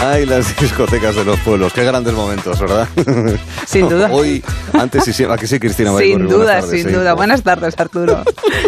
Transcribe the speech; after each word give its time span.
Ay, 0.00 0.26
las 0.26 0.56
discotecas 0.58 1.14
de 1.14 1.24
los 1.24 1.38
pueblos. 1.40 1.72
Qué 1.72 1.84
grandes 1.84 2.12
momentos, 2.14 2.58
¿verdad? 2.58 2.88
Sin 3.66 3.88
duda. 3.88 4.08
Hoy, 4.10 4.42
antes 4.72 5.06
y 5.06 5.12
siempre. 5.12 5.36
Aquí 5.36 5.46
sí, 5.46 5.60
Cristina 5.60 5.96
Sin 5.98 6.26
duda, 6.26 6.60
tardes, 6.60 6.70
sin 6.70 6.88
sí. 6.88 6.92
duda. 6.92 7.14
Buenas 7.14 7.42
tardes, 7.42 7.78
Arturo. 7.78 8.24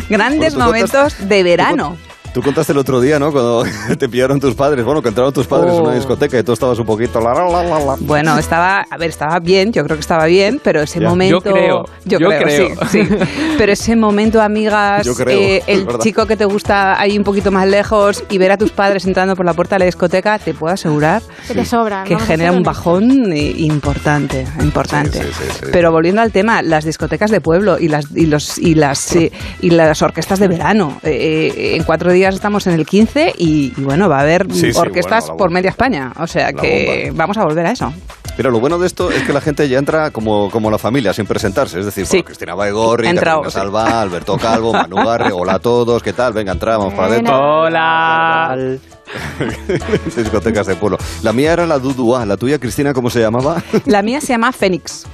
Grandes 0.09 0.55
momentos 0.55 1.15
de 1.29 1.43
verano. 1.43 1.97
Tú 2.35 2.43
contaste 2.43 2.73
el 2.73 2.79
otro 2.79 3.01
día, 3.01 3.19
¿no? 3.21 3.31
Cuando 3.31 3.65
te 3.99 4.09
pillaron 4.09 4.41
tus 4.41 4.55
padres. 4.55 4.85
Bueno, 4.85 5.01
que 5.01 5.09
entraron 5.09 5.33
tus 5.33 5.47
padres 5.47 5.73
en 5.73 5.81
una 5.83 5.93
Oh. 5.93 5.95
discoteca 5.95 6.37
y 6.39 6.43
tú 6.43 6.53
estabas 6.53 6.77
un 6.81 6.85
poquito... 6.85 7.21
La, 7.21 7.33
la, 7.33 7.45
la, 7.63 7.79
la. 7.79 7.97
Bueno, 8.01 8.37
estaba, 8.37 8.85
a 8.91 8.97
ver, 8.99 9.11
estaba 9.11 9.39
bien, 9.39 9.73
yo 9.73 9.85
creo 9.85 9.97
que 9.97 10.01
estaba 10.01 10.27
bien, 10.27 10.61
pero 10.63 10.83
ese 10.83 10.99
Ya. 10.99 11.09
momento. 11.09 11.41
Yo 11.45 11.53
creo, 11.53 11.85
yo 12.05 12.19
creo. 12.19 12.69
Sí, 12.91 13.05
sí. 13.05 13.09
Pero 13.57 13.73
ese 13.73 13.95
momento, 13.95 14.43
amigas, 14.43 15.07
Yo 15.07 15.15
creo, 15.15 15.39
eh, 15.39 15.63
el 15.69 15.85
verdad. 15.85 16.01
chico 16.01 16.27
que 16.27 16.37
te 16.37 16.45
gusta 16.45 17.01
ahí 17.01 17.17
un 17.17 17.23
poquito 17.23 17.53
más 17.53 17.69
lejos 17.69 18.25
y 18.29 18.39
ver 18.39 18.51
a 18.51 18.59
tus 18.59 18.73
padres 18.73 19.05
entrando 19.07 19.37
por 19.37 19.47
la 19.47 19.55
puerta 19.55 19.77
de 19.77 19.81
la 19.81 19.85
discoteca, 19.85 20.39
te 20.41 20.55
puedo 20.55 20.75
asegurar 20.75 21.23
Que 21.47 21.55
te 21.55 21.65
sobra. 21.65 22.03
que 22.03 22.19
genera 22.19 22.51
un 22.51 22.65
bajón 22.65 23.33
eh, 23.33 23.55
importante, 23.59 24.45
importante. 24.61 25.23
Sí, 25.23 25.29
sí, 25.33 25.45
sí, 25.45 25.51
sí. 25.61 25.67
Pero 25.73 25.93
volviendo 25.93 26.21
al 26.21 26.33
tema, 26.33 26.63
las 26.63 26.85
discotecas 26.85 27.31
de 27.31 27.41
pueblo 27.41 27.79
y 27.79 27.87
las 27.89 28.07
y 28.15 28.27
los 28.27 28.59
y 28.59 28.75
las 28.75 29.15
eh, 29.15 29.31
y 29.61 29.71
las 29.71 30.03
orquestas 30.03 30.41
de 30.41 30.49
verano. 30.49 30.99
Eh, 31.05 31.75
en 31.77 31.85
cuatro 31.85 32.11
días 32.11 32.24
estamos 32.33 32.67
en 32.67 32.75
el 32.75 32.87
15 32.87 33.35
y, 33.39 33.73
y 33.77 33.83
bueno, 33.85 34.09
va 34.09 34.19
a 34.19 34.23
haber 34.23 34.47
Sí, 34.53 34.73
sí, 34.73 34.79
orquestas 34.79 35.25
bueno, 35.27 35.37
por 35.37 35.51
media 35.51 35.71
España. 35.71 36.13
O 36.19 36.27
sea 36.27 36.47
La 36.53 36.61
que 36.61 37.05
bomba. 37.09 37.23
vamos 37.25 37.39
a 37.39 37.45
volver 37.45 37.67
a 37.67 37.73
eso. 37.73 37.93
Pero 38.37 38.51
lo 38.51 38.59
bueno 38.59 38.79
de 38.79 38.87
esto 38.87 39.11
es 39.13 39.23
que 39.23 39.33
la 39.33 39.41
gente 39.41 39.69
ya 39.69 39.79
entra 39.79 40.11
como, 40.11 40.51
como 40.51 40.71
la 40.71 40.79
familia, 40.79 41.13
sin 41.13 41.25
presentarse. 41.27 41.79
Es 41.79 41.85
decir, 41.85 42.05
Sí. 42.07 42.17
bueno, 42.17 42.25
Cristina 42.27 42.55
Baigorri, 42.55 43.09
sí. 43.09 43.17
Salva, 43.51 44.01
Alberto 44.01 44.37
Calvo, 44.39 44.73
Manu 44.73 44.97
Garre, 44.97 45.31
hola 45.33 45.55
a 45.55 45.59
todos, 45.61 46.03
¿qué 46.03 46.13
tal? 46.13 46.33
Venga, 46.33 46.53
entramos 46.53 46.93
para 46.95 47.07
adentro. 47.09 47.37
Hola. 47.39 48.57
discotecas 50.17 50.67
de 50.67 50.77
pueblo. 50.77 50.99
La 51.23 51.33
mía 51.33 51.53
era 51.53 51.67
la 51.67 51.79
Dudua, 51.79 52.25
la 52.27 52.37
tuya, 52.37 52.59
Cristina, 52.59 52.93
¿cómo 52.93 53.11
se 53.11 53.21
llamaba? 53.21 53.63
La 53.87 54.03
mía 54.03 54.21
se 54.21 54.29
llama 54.29 54.51
Fénix. 54.53 55.05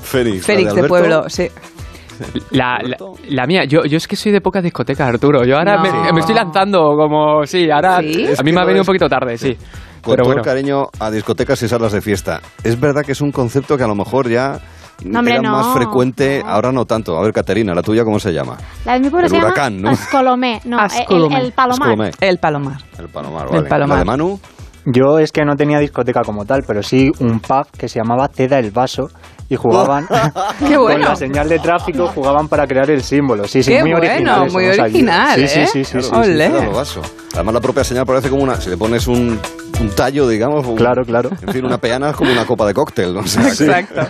Fénix. 0.00 0.44
Fénix 0.44 0.74
de, 0.74 0.84
pueblo, 0.84 1.28
sí. 1.28 1.48
La, 2.50 2.78
la, 2.82 2.96
la 3.28 3.46
mía, 3.46 3.64
yo, 3.64 3.84
yo 3.84 3.96
es 3.96 4.06
que 4.08 4.16
soy 4.16 4.32
de 4.32 4.40
pocas 4.40 4.62
discotecas, 4.62 5.08
Arturo. 5.08 5.44
Yo 5.44 5.56
ahora 5.56 5.76
No. 5.76 5.82
me, 5.82 6.12
me 6.12 6.20
estoy 6.20 6.34
lanzando 6.34 6.94
como, 6.96 7.44
sí, 7.44 7.70
ahora 7.70 7.98
¿Sí? 8.00 8.26
a 8.38 8.42
mí 8.42 8.52
me 8.52 8.60
ha 8.60 8.64
venido 8.64 8.82
un 8.82 8.86
poquito 8.86 9.08
tarde, 9.08 9.36
sí. 9.38 9.54
Con 10.02 10.12
Pero 10.14 10.22
todo 10.24 10.34
bueno. 10.34 10.40
el 10.42 10.44
cariño 10.44 10.84
a 11.00 11.10
discotecas 11.10 11.60
y 11.62 11.68
salas 11.68 11.92
de 11.92 12.00
fiesta. 12.00 12.40
Es 12.62 12.78
verdad 12.78 13.02
que 13.04 13.12
es 13.12 13.20
un 13.20 13.32
concepto 13.32 13.76
que 13.76 13.82
a 13.82 13.86
lo 13.88 13.94
mejor 13.96 14.28
ya 14.28 14.58
No, 15.04 15.18
hombre, 15.18 15.34
era 15.34 15.42
no, 15.42 15.50
más 15.52 15.74
frecuente, 15.74 16.40
no. 16.44 16.50
ahora 16.50 16.70
no 16.72 16.84
tanto. 16.84 17.16
A 17.18 17.22
ver, 17.22 17.32
Caterina, 17.32 17.74
¿la 17.74 17.82
tuya 17.82 18.04
cómo 18.04 18.18
se 18.20 18.32
llama? 18.32 18.56
La 18.84 18.94
de 18.94 19.00
mi 19.00 19.10
pueblo 19.10 19.26
El 19.26 19.30
se 19.32 19.38
huracán, 19.38 19.76
llama 19.76 19.88
¿no? 19.90 19.94
Ascolomé. 19.94 20.60
No, 20.64 20.78
Ascolomé. 20.78 21.36
El, 21.38 21.44
el 21.46 21.52
Palomar. 21.52 21.88
Escolomé. 21.88 22.10
El 22.20 22.38
Palomar. 22.38 22.76
El 22.98 23.08
Palomar, 23.08 23.46
El 23.48 23.52
vale. 23.56 23.68
Palomar. 23.68 23.96
¿La 23.96 24.00
de 24.00 24.04
Manu? 24.04 24.40
Yo 24.90 25.18
es 25.18 25.32
que 25.32 25.44
no 25.44 25.54
tenía 25.54 25.78
discoteca 25.78 26.22
como 26.22 26.46
tal, 26.46 26.62
pero 26.66 26.82
sí 26.82 27.10
un 27.20 27.40
pub 27.40 27.66
que 27.76 27.88
se 27.88 27.98
llamaba 27.98 28.28
Ceda 28.28 28.58
el 28.58 28.70
Vaso 28.70 29.08
y 29.48 29.56
jugaban 29.56 30.06
Qué 30.66 30.76
con 30.76 31.00
la 31.00 31.14
señal 31.14 31.48
de 31.48 31.58
tráfico, 31.58 32.06
jugaban 32.08 32.48
para 32.48 32.66
crear 32.66 32.90
el 32.90 33.02
símbolo. 33.02 33.44
Sí, 33.44 33.62
sí, 33.62 33.72
Qué 33.72 33.82
muy 33.82 33.92
bueno, 33.92 34.46
muy 34.46 34.66
original, 34.66 35.40
Sí, 35.40 35.48
sí, 35.48 35.60
¿eh? 35.60 35.66
sí, 35.66 35.84
sí, 35.84 36.00
sí, 36.00 36.02
sí. 36.02 36.10
Claro, 36.10 36.62
lo 36.62 36.72
vaso. 36.72 37.02
Además, 37.34 37.54
la 37.54 37.60
propia 37.60 37.84
señal 37.84 38.06
parece 38.06 38.30
como 38.30 38.42
una. 38.42 38.56
Si 38.60 38.70
le 38.70 38.76
pones 38.76 39.06
un, 39.06 39.38
un 39.80 39.90
tallo, 39.90 40.26
digamos. 40.28 40.66
un- 40.66 40.76
Claro, 40.76 41.02
claro. 41.04 41.30
En 41.46 41.52
fin, 41.52 41.64
una 41.64 41.78
peana 41.78 42.10
es 42.10 42.16
como 42.16 42.32
una 42.32 42.44
copa 42.44 42.66
de 42.66 42.74
cóctel. 42.74 43.14
¿no? 43.14 43.20
O 43.24 43.26
sea, 43.26 43.42
que- 43.44 43.48
Exacto. 43.64 44.00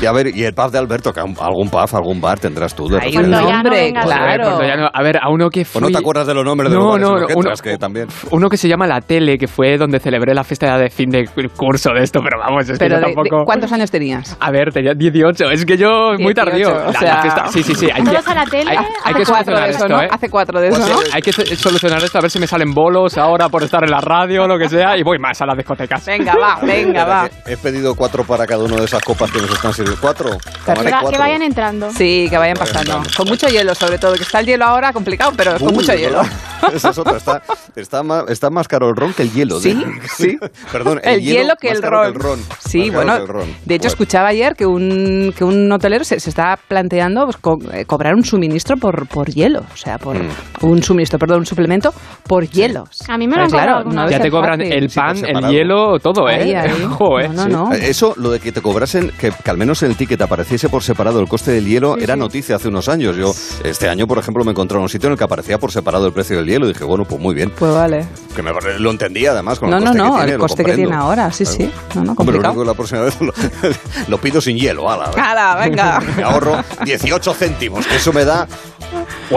Y 0.00 0.06
a 0.06 0.12
ver, 0.12 0.28
y 0.34 0.44
el 0.44 0.54
pub 0.54 0.70
de 0.70 0.78
Alberto, 0.78 1.12
que 1.12 1.20
algún 1.20 1.34
pub, 1.68 1.88
algún 1.96 2.20
bar 2.20 2.38
tendrás 2.38 2.74
tú. 2.74 2.88
De 2.88 2.96
Hay 2.98 3.12
repente. 3.12 3.18
un 3.18 3.30
Puerto 3.30 3.46
Llano, 3.48 3.62
nombre, 3.62 3.80
venga, 3.80 4.00
A 4.00 4.06
ver, 4.06 4.40
claro. 4.40 4.60
Llano, 4.62 4.88
a 4.92 5.02
ver, 5.02 5.16
a 5.20 5.28
uno 5.30 5.50
que 5.50 5.62
¿O 5.62 5.64
fui... 5.64 5.80
no 5.82 5.88
te 5.88 5.98
acuerdas 5.98 6.26
de 6.26 6.34
los 6.34 6.44
nombres 6.44 6.70
de 6.70 6.76
No, 6.76 6.82
los 6.82 6.90
bares 6.92 7.08
no, 7.08 7.16
que 7.26 7.32
uno- 7.34 7.40
entras, 7.42 7.62
que 7.62 7.76
también. 7.78 8.08
Uno 8.30 8.48
que 8.48 8.56
se 8.56 8.68
llama 8.68 8.86
La 8.86 9.00
Tele, 9.00 9.36
que 9.36 9.46
fue 9.48 9.76
donde 9.78 9.98
celebré 10.00 10.32
la 10.34 10.44
fiesta 10.44 10.78
de 10.78 10.90
fin 10.90 11.10
de 11.10 11.24
curso 11.56 11.90
de 11.92 12.02
esto, 12.02 12.20
pero 12.22 12.38
vamos, 12.38 12.68
es 12.68 12.78
Pero 12.78 12.96
que 12.96 13.00
yo 13.00 13.00
de- 13.00 13.06
de- 13.10 13.14
tampoco... 13.14 13.44
¿cuántos 13.44 13.72
años 13.72 13.90
tenías? 13.90 14.36
A 14.40 14.50
ver, 14.50 14.72
tenía 14.72 14.92
18, 14.94 15.50
es 15.50 15.64
que 15.64 15.76
yo 15.76 16.12
muy 16.18 16.32
18, 16.32 16.34
tardío. 16.34 16.68
o 16.70 16.92
La- 16.92 16.92
sea- 16.92 17.14
la 17.16 17.22
fiesta- 17.22 17.46
sí, 17.48 17.62
sí, 17.62 17.74
sí. 17.74 17.86
Hay 17.92 18.02
que, 18.02 18.16
a 18.16 18.34
la 18.34 18.44
tele, 18.46 18.70
hay, 18.70 18.76
hay 18.76 18.84
hace 19.04 19.14
que 19.14 19.24
cuatro 19.24 19.54
solucionar 19.56 19.64
de 19.64 19.70
eso, 19.70 19.84
esto, 19.84 19.88
¿no? 19.96 20.02
¿eh? 20.02 20.08
Hace 20.10 20.28
cuatro 20.30 20.60
de 20.60 20.68
eso, 20.68 20.78
¿no? 20.78 21.00
de- 21.00 21.08
Hay 21.12 21.22
que 21.22 21.32
so- 21.32 21.44
solucionar 21.56 22.02
esto, 22.04 22.18
a 22.18 22.20
ver 22.20 22.30
si 22.30 22.38
me 22.38 22.46
salen 22.46 22.72
bolos 22.72 23.18
ahora 23.18 23.48
por 23.48 23.62
estar 23.64 23.82
en 23.84 23.90
la 23.90 24.00
radio 24.00 24.44
o 24.44 24.46
lo 24.46 24.58
que 24.58 24.68
sea, 24.68 24.96
y 25.00 25.02
voy 25.02 25.18
más 25.18 25.40
a 25.40 25.46
las 25.46 25.56
discotecas. 25.56 26.04
Venga, 26.04 26.34
va, 26.36 26.58
venga, 26.62 27.04
va. 27.04 27.30
He 27.46 27.56
pedido 27.56 27.94
cuatro 27.94 28.22
para 28.24 28.46
cada 28.46 28.62
uno 28.64 28.76
de 28.76 28.84
esas 28.84 29.02
copas 29.02 29.30
que 29.30 29.40
nos 29.40 29.50
están 29.50 29.72
sirviendo. 29.72 30.00
¿Cuatro? 30.00 30.36
Que, 30.64 30.72
va- 30.90 31.10
que 31.10 31.18
vayan 31.18 31.42
entrando. 31.42 31.90
Sí, 31.90 32.26
que 32.28 32.36
vayan 32.36 32.56
pasando. 32.56 33.02
Con 33.16 33.26
mucho 33.28 33.48
hielo, 33.48 33.74
sobre 33.74 33.98
todo. 33.98 34.14
Que 34.14 34.22
está 34.22 34.40
el 34.40 34.46
hielo 34.46 34.66
ahora 34.66 34.92
complicado, 34.92 35.32
pero 35.36 35.52
con 35.58 35.68
Uy, 35.68 35.74
mucho 35.74 35.94
hielo. 35.94 36.20
Esa 36.74 36.90
es 36.90 36.98
otra. 36.98 37.16
Está, 37.16 37.42
está, 37.76 38.02
más, 38.02 38.24
está 38.28 38.50
más 38.50 38.68
caro 38.68 38.90
el 38.90 38.96
ron 38.96 39.12
que 39.14 39.22
el 39.22 39.32
hielo. 39.32 39.58
Sí, 39.60 39.82
sí. 40.16 40.38
Perdón, 40.70 41.00
El, 41.02 41.20
hielo, 41.22 41.54
que 41.56 41.68
más 41.68 41.76
el 41.78 41.82
caro 41.82 42.12
ron. 42.12 42.40
Más 42.48 42.58
Sí, 42.60 42.90
caro 42.90 42.92
bueno. 42.92 43.14
que 43.16 43.22
el 43.22 43.28
ron. 43.28 43.46
De 43.64 43.74
hecho, 43.74 43.82
Bueno. 43.84 43.86
escuchaba 43.88 44.28
ayer 44.28 44.54
que 44.54 44.66
un, 44.66 45.32
que 45.36 45.44
un 45.44 45.72
hotelero 45.72 46.04
se, 46.04 46.20
se 46.20 46.28
está 46.30 46.58
planteando 46.68 47.24
pues, 47.24 47.36
co- 47.38 47.58
eh, 47.72 47.84
cobrar 47.86 48.14
un 48.14 48.24
suministro 48.24 48.76
por, 48.76 49.06
por 49.08 49.28
hielo. 49.30 49.60
O 49.72 49.76
sea, 49.76 49.96
por 49.98 50.10
Mm. 50.20 50.28
un 50.62 50.82
suministro, 50.82 51.18
perdón, 51.18 51.38
un 51.38 51.46
suplemento 51.46 51.94
por 52.26 52.46
hielos. 52.46 52.88
A 53.08 53.16
mí 53.16 53.26
me 53.26 53.36
lo 53.36 53.44
han 53.44 53.50
Claro, 53.50 53.84
no. 53.84 54.08
Ya 54.10 54.20
te 54.20 54.30
cobran 54.30 54.58
fácil. 54.58 54.72
el 54.72 54.89
Pan, 54.94 55.16
el 55.16 55.26
separado. 55.26 55.52
hielo, 55.52 55.98
todo, 56.00 56.28
¿eh? 56.28 56.34
Ahí, 56.34 56.54
ahí. 56.54 56.84
Joder. 56.90 57.30
No, 57.32 57.44
Sí. 57.44 57.48
no, 57.50 57.66
no. 57.70 57.74
Eh, 57.74 57.90
Eso, 57.90 58.14
lo 58.16 58.30
de 58.30 58.40
que 58.40 58.52
te 58.52 58.60
cobrasen, 58.60 59.10
que, 59.18 59.30
que 59.32 59.50
al 59.50 59.56
menos 59.58 59.82
en 59.82 59.90
el 59.90 59.96
ticket 59.96 60.20
apareciese 60.22 60.68
por 60.68 60.82
separado 60.82 61.20
el 61.20 61.28
coste 61.28 61.50
del 61.52 61.66
hielo, 61.66 61.96
era 61.98 62.16
noticia 62.16 62.56
hace 62.56 62.68
unos 62.68 62.88
años. 62.88 63.16
Yo, 63.16 63.32
este 63.64 63.88
año, 63.88 64.06
por 64.06 64.18
ejemplo, 64.18 64.44
me 64.44 64.50
encontré 64.52 64.76
en 64.76 64.82
un 64.82 64.88
sitio 64.88 65.06
en 65.08 65.12
el 65.12 65.18
que 65.18 65.24
aparecía 65.24 65.58
por 65.58 65.70
separado 65.72 66.06
el 66.06 66.12
precio 66.12 66.36
del 66.36 66.46
hielo 66.46 66.66
y 66.66 66.72
dije, 66.72 66.84
bueno, 66.84 67.04
pues 67.04 67.20
muy 67.20 67.34
bien. 67.34 67.50
Pues 67.58 67.72
vale. 67.74 68.06
Que 68.34 68.42
me, 68.42 68.50
lo 68.78 68.90
entendía 68.90 69.32
además 69.32 69.58
con 69.58 69.70
No, 69.70 69.78
el 69.78 69.84
no, 69.84 69.90
coste 69.90 69.98
no, 70.02 70.04
que 70.04 70.16
tiene. 70.18 70.32
el 70.32 70.38
lo 70.38 70.40
coste 70.46 70.64
que 70.64 70.72
tiene 70.74 70.94
ahora, 70.94 71.32
sí, 71.32 71.44
sí. 71.44 71.70
No, 71.94 72.04
no, 72.04 72.14
Hombre, 72.16 72.38
lo 72.38 72.48
único 72.48 72.64
la 72.64 72.74
próxima 72.74 73.00
vez 73.02 73.20
lo, 73.20 73.32
lo 74.08 74.18
pido 74.18 74.40
sin 74.40 74.56
hielo, 74.56 74.90
ala. 74.90 75.10
¡Hala, 75.16 75.56
venga! 75.56 76.00
Me 76.16 76.22
ahorro 76.22 76.62
18 76.84 77.34
céntimos, 77.34 77.86
que 77.86 77.96
eso 77.96 78.12
me 78.12 78.24
da 78.24 78.46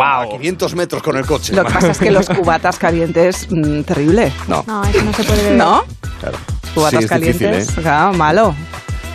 a 0.02 0.24
¡Wow! 0.26 0.31
500 0.38 0.76
metros 0.76 1.04
con 1.04 1.18
el 1.18 1.26
coche. 1.26 1.54
Lo 1.54 1.64
que 1.66 1.74
pasa 1.74 1.92
es 1.92 1.98
que 1.98 2.12
los 2.12 2.28
cubatas 2.30 2.78
calientes, 2.80 3.48
mm, 3.50 3.81
terrible. 3.81 4.31
No, 4.48 4.64
No, 4.68 4.84
eso 4.84 5.02
no 5.04 5.14
se 5.14 5.24
puede 5.24 5.44
beber. 5.44 5.58
¿No? 5.58 5.84
claro. 6.20 6.38
Cubatas 6.74 7.00
Sí, 7.00 7.06
es 7.06 7.12
difícil, 7.22 7.40
calientes, 7.48 7.70
¿eh? 7.78 7.81
claro, 7.81 8.14
malo. 8.14 8.56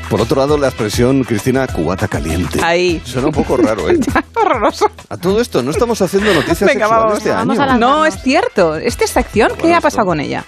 Por 0.09 0.21
otro 0.23 0.41
lado, 0.41 0.57
la 0.57 0.69
expresión, 0.69 1.23
Cristina, 1.23 1.67
cubata 1.67 2.09
caliente. 2.09 2.61
Ahí. 2.63 3.03
Suena 3.05 3.27
un 3.29 3.35
poco 3.35 3.57
raro, 3.59 3.91
¿eh? 3.91 3.99
Horroroso. 4.35 4.91
A 5.11 5.17
todo 5.19 5.39
esto, 5.41 5.63
no 5.63 5.71
estamos 5.71 6.01
haciendo 6.01 6.33
noticias 6.33 6.61
Venga, 6.61 6.87
sexuales 6.87 6.91
vamos, 7.05 7.19
este 7.19 7.31
vamos 7.31 7.59
año. 7.59 7.73
a 7.73 7.77
No, 7.77 8.07
es 8.07 8.23
cierto. 8.23 8.77
Esta 8.77 9.07
sección, 9.07 9.51
¿qué 9.57 9.63
Bueno, 9.63 9.77
ha 9.77 9.81
pasado 9.83 10.01
esto- 10.03 10.07
con 10.07 10.21
ella? 10.21 10.45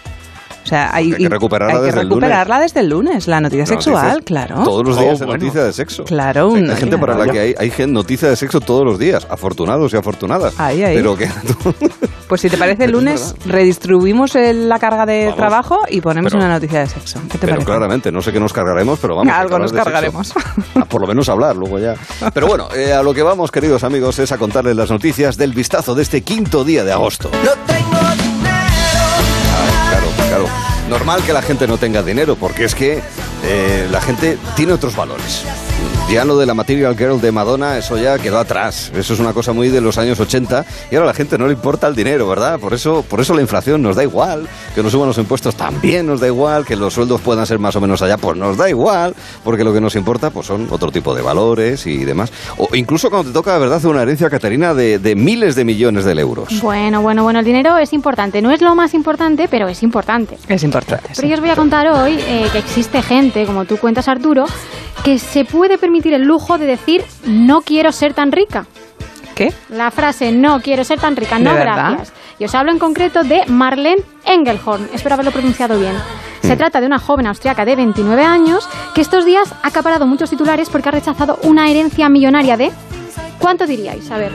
O 0.71 0.73
sea, 0.73 0.95
hay, 0.95 1.13
Hay 1.13 1.19
que 1.25 1.29
recuperarla 1.29 1.75
hay 1.75 1.81
que 1.81 1.87
desde 1.87 2.01
el 2.03 2.09
recuperarla 2.09 2.61
desde 2.61 2.79
el 2.79 2.89
lunes, 2.91 3.27
la 3.27 3.41
noticia 3.41 3.65
No, 3.65 3.67
sexual, 3.67 4.03
noticias 4.05 4.25
claro. 4.25 4.63
Todos 4.63 4.85
los 4.87 4.97
días 5.01 5.09
Oh, 5.09 5.23
hay 5.25 5.27
bueno. 5.27 5.33
noticia 5.43 5.65
de 5.65 5.73
sexo. 5.73 6.05
Claro, 6.05 6.55
Hay 6.55 6.63
una- 6.63 6.77
gente 6.77 6.97
para 6.97 7.17
la 7.19 7.27
que 7.27 7.41
hay, 7.41 7.55
hay 7.59 7.73
noticia 7.89 8.29
de 8.31 8.37
sexo 8.37 8.61
todos 8.61 8.85
los 8.85 8.97
días. 8.97 9.27
Afortunados 9.29 9.93
y 9.93 9.97
afortunadas. 9.97 10.55
Ahí, 10.61 10.85
ahí. 10.85 10.95
Pero 10.95 11.17
que... 11.17 11.29
Pues 12.31 12.43
si 12.43 12.49
te 12.49 12.57
parece, 12.57 12.85
el 12.85 12.93
lunes 12.93 13.35
redistribuimos 13.45 14.37
el- 14.37 14.69
la 14.69 14.79
carga 14.79 15.05
de 15.05 15.25
Vamos. 15.25 15.37
trabajo 15.37 15.79
y 15.89 16.01
ponemos 16.01 16.31
Pero- 16.33 16.45
una 16.45 16.55
noticia 16.55 16.79
de 16.79 16.87
sexo. 16.87 17.19
¿Qué 17.23 17.31
te 17.33 17.39
Pero 17.39 17.53
parece? 17.55 17.67
claramente, 17.67 18.13
no 18.13 18.23
sé 18.23 18.33
qué 18.33 18.39
nos 18.39 18.53
cargaremos, 18.53 19.01
pero 19.01 19.17
vamos. 19.17 19.35
Algo 19.35 19.59
nos 19.59 19.73
cargaremos. 19.73 20.33
Ah, 20.77 20.85
Por 20.85 21.01
lo 21.01 21.09
menos 21.09 21.29
hablar, 21.29 21.57
luego 21.57 21.81
ya. 21.81 21.95
Pero 22.33 22.47
bueno, 22.47 22.69
eh, 22.77 22.93
a 22.93 23.03
lo 23.03 23.13
que 23.13 23.23
vamos, 23.25 23.51
queridos 23.51 23.83
amigos, 23.83 24.19
es 24.21 24.31
a 24.31 24.39
contarles 24.39 24.77
las 24.77 24.89
noticias 24.91 25.37
del 25.37 25.53
vistazo 25.53 25.97
de 25.97 26.03
este 26.03 26.23
quinto 26.23 26.63
día 26.63 26.85
de 26.85 26.93
agosto. 26.93 27.29
Claro, 27.31 27.59
claro. 27.67 28.10
Normal 30.91 31.23
que 31.23 31.33
la 31.33 31.41
gente 31.41 31.69
no 31.69 31.79
tenga 31.79 32.03
dinero, 32.03 32.35
porque 32.35 32.65
es 32.65 32.75
que 32.75 33.01
eh, 33.45 33.89
la 33.93 34.01
gente 34.01 34.37
tiene 34.57 34.73
otros 34.73 34.97
valores. 34.97 35.45
Ya 36.11 36.25
lo 36.25 36.37
de 36.37 36.45
la 36.45 36.55
Material 36.55 36.97
Girl 36.97 37.21
de 37.21 37.31
Madonna, 37.31 37.79
eso 37.79 37.97
ya 37.97 38.19
quedó 38.19 38.41
atrás. 38.41 38.91
Eso 38.97 39.15
es 39.15 39.21
una 39.21 39.33
cosa 39.33 39.53
muy 39.53 39.69
de 39.69 39.81
los 39.81 39.97
años 39.97 40.19
80 40.19 40.65
y 40.91 40.97
ahora 40.97 41.05
a 41.05 41.13
la 41.13 41.15
gente 41.15 41.39
no 41.39 41.47
le 41.47 41.53
importa 41.53 41.87
el 41.87 41.95
dinero, 41.95 42.27
¿verdad? 42.27 42.59
Por 42.59 42.75
eso, 42.75 43.05
por 43.09 43.21
eso 43.21 43.33
la 43.33 43.43
inflación 43.43 43.81
nos 43.81 43.95
da 43.95 44.03
igual, 44.03 44.49
que 44.75 44.83
nos 44.83 44.91
suban 44.91 45.07
los 45.07 45.19
impuestos 45.19 45.55
también 45.55 46.09
nos 46.09 46.19
da 46.19 46.27
igual, 46.27 46.67
que 46.67 46.75
los 46.75 46.95
sueldos 46.95 47.21
puedan 47.21 47.47
ser 47.47 47.61
más 47.61 47.77
o 47.77 47.81
menos 47.81 48.03
allá, 48.03 48.17
pues 48.17 48.37
nos 48.37 48.57
da 48.57 48.69
igual, 48.69 49.15
porque 49.45 49.63
lo 49.63 49.73
que 49.73 49.81
nos 49.81 49.95
importa 49.95 50.31
pues 50.31 50.47
son 50.47 50.67
otro 50.71 50.91
tipo 50.91 51.15
de 51.15 51.23
valores 51.23 51.87
y 51.87 52.05
demás. 52.05 52.33
O 52.59 52.75
incluso 52.75 53.09
cuando 53.09 53.29
te 53.29 53.33
toca, 53.35 53.55
de 53.55 53.61
verdad, 53.61 53.85
una 53.85 54.03
herencia, 54.03 54.29
Caterina, 54.29 54.75
de, 54.75 54.99
de 54.99 55.15
miles 55.15 55.55
de 55.55 55.65
millones 55.65 56.05
de 56.05 56.21
euros. 56.21 56.61
Bueno, 56.61 57.03
bueno, 57.03 57.23
bueno, 57.23 57.39
el 57.39 57.45
dinero 57.45 57.79
es 57.79 57.93
importante. 57.93 58.43
No 58.43 58.51
es 58.51 58.61
lo 58.61 58.75
más 58.75 58.95
importante, 58.95 59.47
pero 59.49 59.69
es 59.69 59.85
importante. 59.85 60.39
Es 60.49 60.65
importante. 60.65 61.05
Pero 61.11 61.21
sí. 61.21 61.29
yo 61.29 61.35
os 61.35 61.41
voy 61.41 61.51
a 61.51 61.57
contar 61.57 61.87
hoy 61.87 62.19
eh, 62.19 62.49
que 62.51 62.59
existe 62.59 63.01
gente, 63.01 63.47
como 63.47 63.65
tú 63.65 63.77
cuentas 63.77 64.09
Arturo, 64.09 64.45
que 65.05 65.19
se 65.19 65.45
puede 65.45 65.79
permitir 65.79 66.00
el 66.09 66.23
lujo 66.23 66.59
de 66.59 66.67
decir 66.67 67.05
no 67.27 67.63
quiero 67.63 67.93
ser 67.93 68.15
tan 68.15 68.33
rica. 68.33 68.67
¿Qué? 69.35 69.53
La 69.71 69.91
frase 69.91 70.33
no 70.33 70.61
quiero 70.61 70.85
ser 70.85 71.01
tan 71.01 71.17
rica, 71.17 71.39
¿De 71.39 71.45
no 71.45 71.55
gracias. 71.55 72.13
Y 72.39 72.45
os 72.45 72.55
hablo 72.55 72.73
en 72.73 72.79
concreto 72.79 73.23
de 73.23 73.45
Marlene 73.47 74.03
Engelhorn. 74.25 74.89
Espero 74.95 75.15
haberlo 75.15 75.31
pronunciado 75.31 75.79
bien. 75.79 75.95
Mm. 75.95 76.47
Se 76.47 76.57
trata 76.57 76.81
de 76.81 76.87
una 76.87 76.99
joven 76.99 77.27
austriaca 77.27 77.65
de 77.65 77.77
29 77.77 78.23
años 78.25 78.69
que 78.95 79.03
estos 79.03 79.25
días 79.25 79.53
ha 79.63 79.69
acaparado 79.69 80.07
muchos 80.07 80.31
titulares 80.31 80.71
porque 80.71 80.89
ha 80.89 80.93
rechazado 80.93 81.39
una 81.43 81.71
herencia 81.71 82.09
millonaria 82.09 82.57
de 82.57 82.73
¿Cuánto 83.41 83.67
diríais? 83.67 84.11
A 84.11 84.19
ver, 84.19 84.33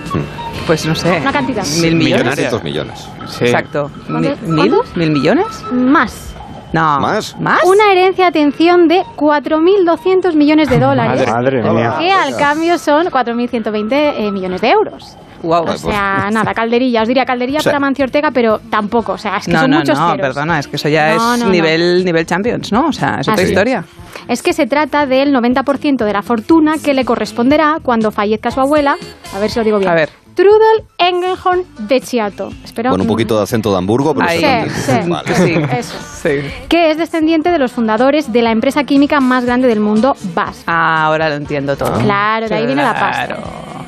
Pues 0.65 0.85
no 0.85 0.95
sé. 0.95 1.19
Una 1.21 1.31
cantidad. 1.31 1.63
Mil 1.79 1.95
millones. 1.95 2.25
Millonaria. 2.25 2.49
300 2.49 2.63
millones. 2.63 3.07
Sí. 3.27 3.45
Exacto. 3.45 3.91
¿Mil 4.09 5.11
millones? 5.11 5.47
más. 5.71 6.34
No. 6.75 6.99
¿Más? 6.99 7.39
¿Más? 7.39 7.63
Una 7.63 7.89
herencia, 7.91 8.27
atención, 8.27 8.89
de 8.89 9.01
4.200 9.15 10.33
millones 10.35 10.69
de 10.69 10.77
dólares. 10.79 11.25
Madre 11.31 11.63
mía. 11.63 11.95
Que 11.99 12.11
al 12.11 12.35
cambio 12.35 12.77
son 12.77 13.07
4.120 13.07 13.87
eh, 13.93 14.31
millones 14.31 14.59
de 14.59 14.69
euros. 14.71 15.17
Wow. 15.41 15.63
O 15.65 15.77
sea, 15.77 16.29
nada, 16.31 16.53
calderilla. 16.53 17.03
Os 17.03 17.07
diría 17.07 17.23
calderilla 17.23 17.59
O 17.59 17.61
sea- 17.61 17.71
para 17.71 17.79
Mancio 17.79 18.03
Ortega, 18.03 18.31
pero 18.33 18.59
tampoco. 18.69 19.13
O 19.13 19.17
sea, 19.17 19.37
es 19.37 19.45
que 19.45 19.53
no, 19.53 19.61
son 19.61 19.71
no, 19.71 19.77
muchos 19.79 19.97
no, 19.97 20.11
ceros. 20.11 20.27
perdona, 20.27 20.59
es 20.59 20.67
que 20.67 20.75
eso 20.75 20.89
ya 20.89 21.15
No, 21.15 21.33
es 21.35 21.39
no, 21.39 21.45
no. 21.45 21.51
nivel, 21.51 22.03
nivel 22.03 22.25
Champions, 22.25 22.71
¿no? 22.71 22.87
O 22.87 22.91
sea, 22.93 23.19
es 23.21 23.27
otra 23.29 23.41
es. 23.43 23.49
historia. 23.49 23.85
Es 24.27 24.41
que 24.41 24.53
se 24.53 24.65
trata 24.67 25.05
del 25.05 25.33
90% 25.33 26.03
de 26.03 26.11
la 26.13 26.23
fortuna 26.23 26.73
que 26.83 26.93
le 26.93 27.05
corresponderá 27.05 27.77
cuando 27.83 28.11
fallezca 28.11 28.49
su 28.51 28.59
abuela. 28.59 28.95
A 29.35 29.39
ver 29.39 29.49
si 29.51 29.59
lo 29.59 29.65
digo 29.65 29.77
bien. 29.77 29.91
A 29.91 29.93
ver. 29.95 30.09
Trudel 30.35 30.83
Engelhorn 30.97 31.63
de 31.79 32.01
Chiato. 32.01 32.51
Espero. 32.63 32.91
Con 32.91 33.01
un 33.01 33.07
poquito 33.07 33.37
de 33.37 33.43
acento 33.43 33.71
de 33.71 33.77
Hamburgo, 33.77 34.13
pero 34.13 34.27
Ahí. 34.27 34.41
Sí, 34.67 34.81
sí. 34.81 35.09
Vale. 35.09 35.35
Sí. 35.35 35.55
Eso. 35.77 35.97
Sí. 36.21 36.41
Que 36.67 36.91
es 36.91 36.97
descendiente 36.97 37.51
de 37.51 37.59
los 37.59 37.71
fundadores 37.71 38.31
de 38.31 38.41
la 38.41 38.51
empresa 38.51 38.83
química 38.83 39.21
más 39.21 39.45
grande 39.45 39.67
del 39.67 39.79
mundo, 39.79 40.15
BASF. 40.33 40.63
Ahora 40.67 41.29
lo 41.29 41.35
entiendo 41.35 41.77
todo. 41.77 41.99
Claro, 41.99 42.49
de 42.49 42.55
ahí 42.55 42.65
viene 42.65 42.83
la 42.83 42.93
pasta. 42.93 43.27
Claro. 43.27 43.43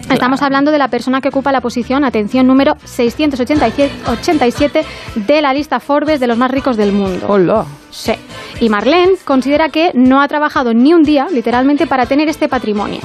Estamos 0.10 0.42
hablando 0.42 0.72
de 0.72 0.78
la 0.78 0.88
persona 0.88 1.20
que 1.20 1.28
ocupa 1.28 1.52
la 1.52 1.60
posición, 1.60 2.06
atención, 2.06 2.48
número 2.48 2.78
687 2.86 4.86
de 5.16 5.42
la 5.42 5.54
lista 5.54 5.82
Forbes 5.82 6.22
de 6.22 6.28
los 6.28 6.38
más 6.38 6.50
ricos 6.50 6.78
del 6.78 6.94
mundo. 6.94 7.26
Hola. 7.28 7.66
Sí. 7.92 8.14
Y 8.62 8.70
Marlene 8.70 9.16
considera 9.26 9.68
que 9.68 9.92
no 9.94 10.22
ha 10.22 10.28
trabajado 10.30 10.74
ni 10.74 10.94
un 10.94 11.04
día, 11.04 11.28
literalmente, 11.30 11.88
para 11.88 12.06
tener 12.06 12.30
este 12.30 12.48
patrimonio. 12.48 13.02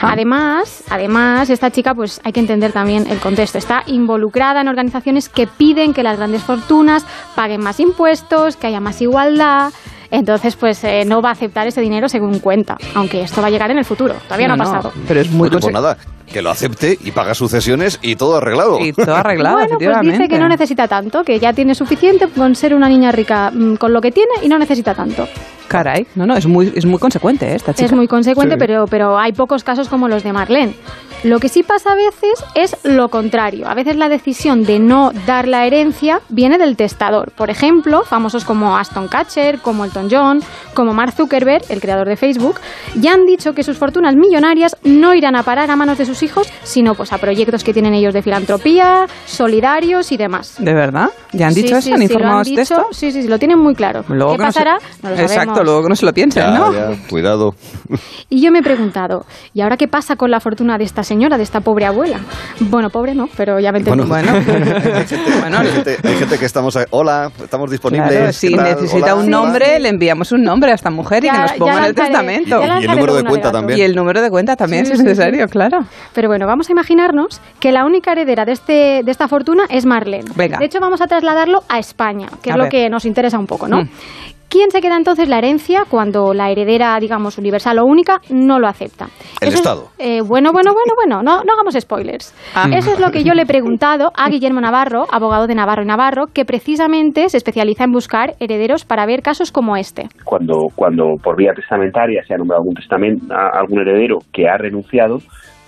Ah. 0.00 0.12
Además, 0.12 0.84
además, 0.90 1.50
esta 1.50 1.70
chica, 1.70 1.94
pues 1.94 2.20
hay 2.24 2.32
que 2.32 2.40
entender 2.40 2.72
también 2.72 3.06
el 3.08 3.18
contexto. 3.18 3.58
Está 3.58 3.82
involucrada 3.86 4.60
en 4.60 4.68
organizaciones 4.68 5.28
que 5.28 5.46
piden 5.46 5.94
que 5.94 6.02
las 6.02 6.16
grandes 6.16 6.42
fortunas 6.42 7.04
paguen 7.34 7.60
más 7.60 7.80
impuestos, 7.80 8.56
que 8.56 8.66
haya 8.66 8.80
más 8.80 9.00
igualdad. 9.00 9.72
Entonces, 10.10 10.56
pues 10.56 10.84
eh, 10.84 11.04
no 11.06 11.22
va 11.22 11.30
a 11.30 11.32
aceptar 11.32 11.66
ese 11.66 11.80
dinero 11.80 12.08
según 12.08 12.38
cuenta, 12.38 12.76
aunque 12.94 13.22
esto 13.22 13.40
va 13.40 13.46
a 13.46 13.50
llegar 13.50 13.70
en 13.70 13.78
el 13.78 13.84
futuro. 13.84 14.14
Todavía 14.24 14.46
no, 14.46 14.54
ha 14.54 14.58
pasado. 14.58 14.92
Pero 15.08 15.20
es 15.20 15.30
muy 15.30 15.48
Oye, 15.48 15.58
pues 15.58 15.72
nada, 15.72 15.96
que 16.32 16.42
lo 16.42 16.50
acepte 16.50 16.98
y 17.02 17.10
paga 17.12 17.34
sucesiones 17.34 17.98
y 18.02 18.16
todo 18.16 18.36
arreglado. 18.36 18.78
Y 18.80 18.92
todo 18.92 19.14
arreglado, 19.14 19.56
bueno, 19.56 19.76
pues 19.78 20.00
dice 20.02 20.28
que 20.28 20.38
no 20.38 20.48
necesita 20.48 20.88
tanto, 20.88 21.22
que 21.22 21.38
ya 21.38 21.52
tiene 21.52 21.74
suficiente 21.74 22.26
con 22.28 22.54
ser 22.54 22.74
una 22.74 22.88
niña 22.88 23.12
rica 23.12 23.50
mm, 23.52 23.76
con 23.76 23.92
lo 23.92 24.00
que 24.00 24.10
tiene 24.10 24.32
y 24.42 24.48
no 24.48 24.58
necesita 24.58 24.94
tanto. 24.94 25.28
Caray, 25.68 26.06
no, 26.16 26.26
no, 26.26 26.36
es 26.36 26.46
muy, 26.46 26.70
es 26.74 26.84
muy 26.84 26.98
consecuente 26.98 27.46
¿eh, 27.46 27.54
esta 27.54 27.72
chica. 27.72 27.86
Es 27.86 27.92
muy 27.92 28.06
consecuente, 28.06 28.54
Sí. 28.54 28.58
pero, 28.58 28.86
pero 28.86 29.18
hay 29.18 29.32
pocos 29.32 29.64
casos 29.64 29.88
como 29.88 30.08
los 30.08 30.22
de 30.22 30.32
Marlene. 30.32 30.74
Lo 31.24 31.38
que 31.38 31.48
sí 31.48 31.62
pasa 31.62 31.92
a 31.92 31.94
veces 31.94 32.44
es 32.56 32.76
lo 32.84 33.08
contrario. 33.08 33.68
A 33.68 33.74
veces 33.74 33.96
la 33.96 34.08
decisión 34.08 34.64
de 34.64 34.80
no 34.80 35.12
dar 35.24 35.46
la 35.46 35.64
herencia 35.66 36.20
viene 36.28 36.58
del 36.58 36.76
testador. 36.76 37.30
Por 37.36 37.48
ejemplo, 37.48 38.02
famosos 38.02 38.44
como 38.44 38.76
Aston 38.76 39.06
Catcher, 39.06 39.60
como 39.60 39.84
Elton 39.84 40.08
John, 40.10 40.40
como 40.74 40.92
Mark 40.94 41.12
Zuckerberg, 41.12 41.62
el 41.68 41.80
creador 41.80 42.08
de 42.08 42.16
Facebook, 42.16 42.56
ya 42.96 43.12
han 43.14 43.24
dicho 43.24 43.54
que 43.54 43.62
sus 43.62 43.78
fortunas 43.78 44.16
millonarias 44.16 44.76
no 44.82 45.14
irán 45.14 45.36
a 45.36 45.44
parar 45.44 45.70
a 45.70 45.76
manos 45.76 45.96
de 45.96 46.06
sus 46.06 46.21
hijos, 46.22 46.48
sino 46.62 46.94
pues 46.94 47.12
a 47.12 47.18
proyectos 47.18 47.64
que 47.64 47.72
tienen 47.72 47.94
ellos 47.94 48.14
de 48.14 48.22
filantropía, 48.22 49.06
solidarios 49.26 50.12
y 50.12 50.16
demás. 50.16 50.56
¿De 50.58 50.72
verdad? 50.74 51.10
¿Ya 51.32 51.48
han 51.48 51.54
dicho 51.54 51.68
Sí, 51.68 51.72
eso? 51.74 51.80
sí, 51.82 51.92
¿Han 51.92 51.98
sí, 52.00 52.06
lo 52.08 52.12
informado 52.14 52.38
han 52.38 52.54
de 52.54 52.62
esto? 52.62 52.86
Sí, 52.92 53.10
sí, 53.12 53.22
sí, 53.22 53.28
lo 53.28 53.38
tienen 53.38 53.58
muy 53.58 53.74
claro. 53.74 54.04
Luego 54.08 54.32
¿Qué 54.32 54.38
que 54.38 54.44
no 54.44 54.52
se- 54.52 54.58
pasará? 54.60 54.78
No 55.02 55.10
lo 55.10 55.16
Exacto, 55.16 55.64
luego 55.64 55.82
que 55.82 55.88
no 55.88 55.96
se 55.96 56.06
lo 56.06 56.12
piensen, 56.12 56.42
Ya, 56.44 56.50
¿no? 56.58 56.72
ya, 56.72 56.90
cuidado. 57.08 57.54
Y 58.28 58.40
yo 58.40 58.50
me 58.50 58.60
he 58.60 58.62
preguntado, 58.62 59.26
¿y 59.52 59.60
ahora 59.60 59.76
qué 59.76 59.88
pasa 59.88 60.16
con 60.16 60.30
la 60.30 60.40
fortuna 60.40 60.78
de 60.78 60.84
esta 60.84 61.02
señora, 61.02 61.36
de 61.36 61.42
esta 61.42 61.60
pobre 61.60 61.84
abuela? 61.84 62.18
Bueno, 62.60 62.88
pobre 62.88 63.14
no, 63.14 63.28
pero 63.36 63.60
ya 63.60 63.72
me 63.72 63.78
entendí. 63.80 64.04
Bueno, 64.08 64.32
hay, 64.36 65.06
gente, 65.06 65.30
bueno, 65.40 65.58
hay 65.58 65.66
gente- 65.68 65.98
hay 66.02 66.14
gente 66.16 66.38
que 66.38 66.44
estamos... 66.46 66.74
ahí, 66.76 66.84
Hola, 66.90 67.30
estamos 67.42 67.70
disponibles. 67.70 68.08
claro, 68.10 68.26
¿qué 68.28 68.32
si 68.32 68.54
tal? 68.54 68.64
necesita 68.64 68.96
Hola, 69.04 69.14
un 69.16 69.20
hola. 69.22 69.30
nombre, 69.30 69.80
le 69.80 69.88
enviamos 69.90 70.32
un 70.32 70.42
nombre 70.42 70.70
a 70.72 70.74
esta 70.74 70.90
mujer 70.90 71.24
y 71.24 71.26
Ya- 71.26 71.32
que 71.32 71.38
nos 71.40 71.52
ponga 71.52 71.72
en 71.78 71.84
el 71.84 71.94
lanzaré- 71.94 72.06
testamento. 72.06 72.60
Y 72.62 72.84
el 72.84 72.90
número 72.90 73.14
de 73.14 73.24
cuenta 73.24 73.52
también. 73.52 73.78
Y 73.78 73.82
el 73.82 73.94
número 73.94 74.22
de 74.22 74.30
cuenta 74.30 74.56
también, 74.56 74.86
si 74.86 74.92
es 74.92 75.02
necesario, 75.02 75.46
claro. 75.48 75.80
Pero 76.14 76.28
bueno, 76.28 76.46
vamos 76.46 76.68
a 76.68 76.72
imaginarnos 76.72 77.40
que 77.60 77.72
la 77.72 77.84
única 77.84 78.12
heredera 78.12 78.44
de, 78.44 78.52
este, 78.52 79.00
de 79.04 79.10
esta 79.10 79.28
fortuna 79.28 79.64
es 79.68 79.86
Marlene. 79.86 80.30
Venga. 80.36 80.58
De 80.58 80.66
hecho, 80.66 80.80
vamos 80.80 81.00
a 81.00 81.06
trasladarlo 81.06 81.60
a 81.68 81.78
España, 81.78 82.28
que 82.42 82.50
A 82.50 82.54
es 82.54 82.58
lo 82.58 82.68
que 82.68 82.88
nos 82.90 83.04
interesa 83.04 83.38
un 83.38 83.46
poco, 83.46 83.68
¿no? 83.68 83.82
Mm. 83.82 83.88
¿Quién 84.48 84.70
se 84.70 84.82
queda 84.82 84.98
entonces 84.98 85.30
la 85.30 85.38
herencia 85.38 85.84
cuando 85.88 86.34
la 86.34 86.50
heredera, 86.50 86.98
digamos, 87.00 87.38
universal 87.38 87.78
o 87.78 87.86
única 87.86 88.20
no 88.28 88.58
lo 88.58 88.68
acepta? 88.68 89.06
El 89.40 89.48
Eso 89.48 89.54
es- 89.54 89.54
Estado. 89.54 89.88
eh, 89.98 90.20
bueno, 90.20 90.52
bueno, 90.52 90.74
bueno, 90.74 90.92
bueno, 90.94 91.22
no, 91.22 91.42
no 91.42 91.54
hagamos 91.54 91.74
spoilers. 91.80 92.34
Ah. 92.54 92.68
Eso 92.70 92.92
es 92.92 93.00
lo 93.00 93.10
que 93.10 93.24
yo 93.24 93.32
le 93.32 93.44
he 93.44 93.46
preguntado 93.46 94.12
a 94.14 94.28
Guillermo 94.28 94.60
Navarro, 94.60 95.06
abogado 95.10 95.46
de 95.46 95.54
Navarro 95.54 95.84
y 95.84 95.86
Navarro, 95.86 96.26
que 96.34 96.44
precisamente 96.44 97.30
se 97.30 97.38
especializa 97.38 97.84
en 97.84 97.92
buscar 97.92 98.34
herederos 98.40 98.84
para 98.84 99.06
ver 99.06 99.22
casos 99.22 99.52
como 99.52 99.74
este. 99.78 100.08
cuando, 100.24 100.66
cuando 100.76 101.04
por 101.24 101.34
vía 101.38 101.52
testamentaria 101.56 102.22
se 102.28 102.34
ha 102.34 102.36
nombrado 102.36 102.60
algún, 102.60 102.74
testamen- 102.74 103.32
a- 103.32 103.58
algún 103.58 103.80
heredero 103.80 104.18
que 104.34 104.48
ha 104.50 104.58
renunciado, 104.58 105.16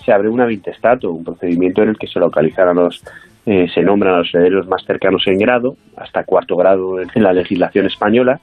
se 0.04 0.12
abre 0.12 0.28
un 0.28 0.40
avintestato, 0.40 1.10
un 1.10 1.24
procedimiento 1.24 1.82
en 1.82 1.90
el 1.90 1.96
que 1.98 2.06
se 2.06 2.18
localizan 2.18 2.68
a 2.68 2.74
los, 2.74 3.02
eh, 3.46 3.66
se 3.72 3.82
nombran 3.82 4.14
a 4.14 4.18
los 4.18 4.34
herederos 4.34 4.66
más 4.68 4.82
cercanos 4.86 5.22
en 5.26 5.38
grado, 5.38 5.76
hasta 5.96 6.24
cuarto 6.24 6.56
grado 6.56 7.00
en 7.00 7.22
la 7.22 7.32
legislación 7.32 7.86
española, 7.86 8.40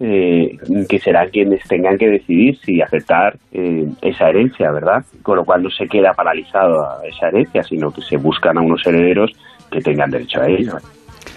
eh, 0.00 0.56
que 0.88 0.98
serán 0.98 1.28
quienes 1.30 1.62
tengan 1.68 1.96
que 1.96 2.08
decidir 2.08 2.58
si 2.58 2.82
aceptar 2.82 3.36
eh, 3.52 3.86
esa 4.02 4.28
herencia, 4.28 4.70
¿verdad? 4.72 5.04
Con 5.22 5.36
lo 5.36 5.44
cual 5.44 5.62
no 5.62 5.70
se 5.70 5.86
queda 5.86 6.12
paralizada 6.12 6.98
esa 7.08 7.28
herencia, 7.28 7.62
sino 7.62 7.90
que 7.92 8.02
se 8.02 8.16
buscan 8.16 8.58
a 8.58 8.60
unos 8.60 8.84
herederos 8.86 9.30
que 9.70 9.80
tengan 9.80 10.10
derecho 10.10 10.40
a 10.40 10.48
ello. 10.48 10.72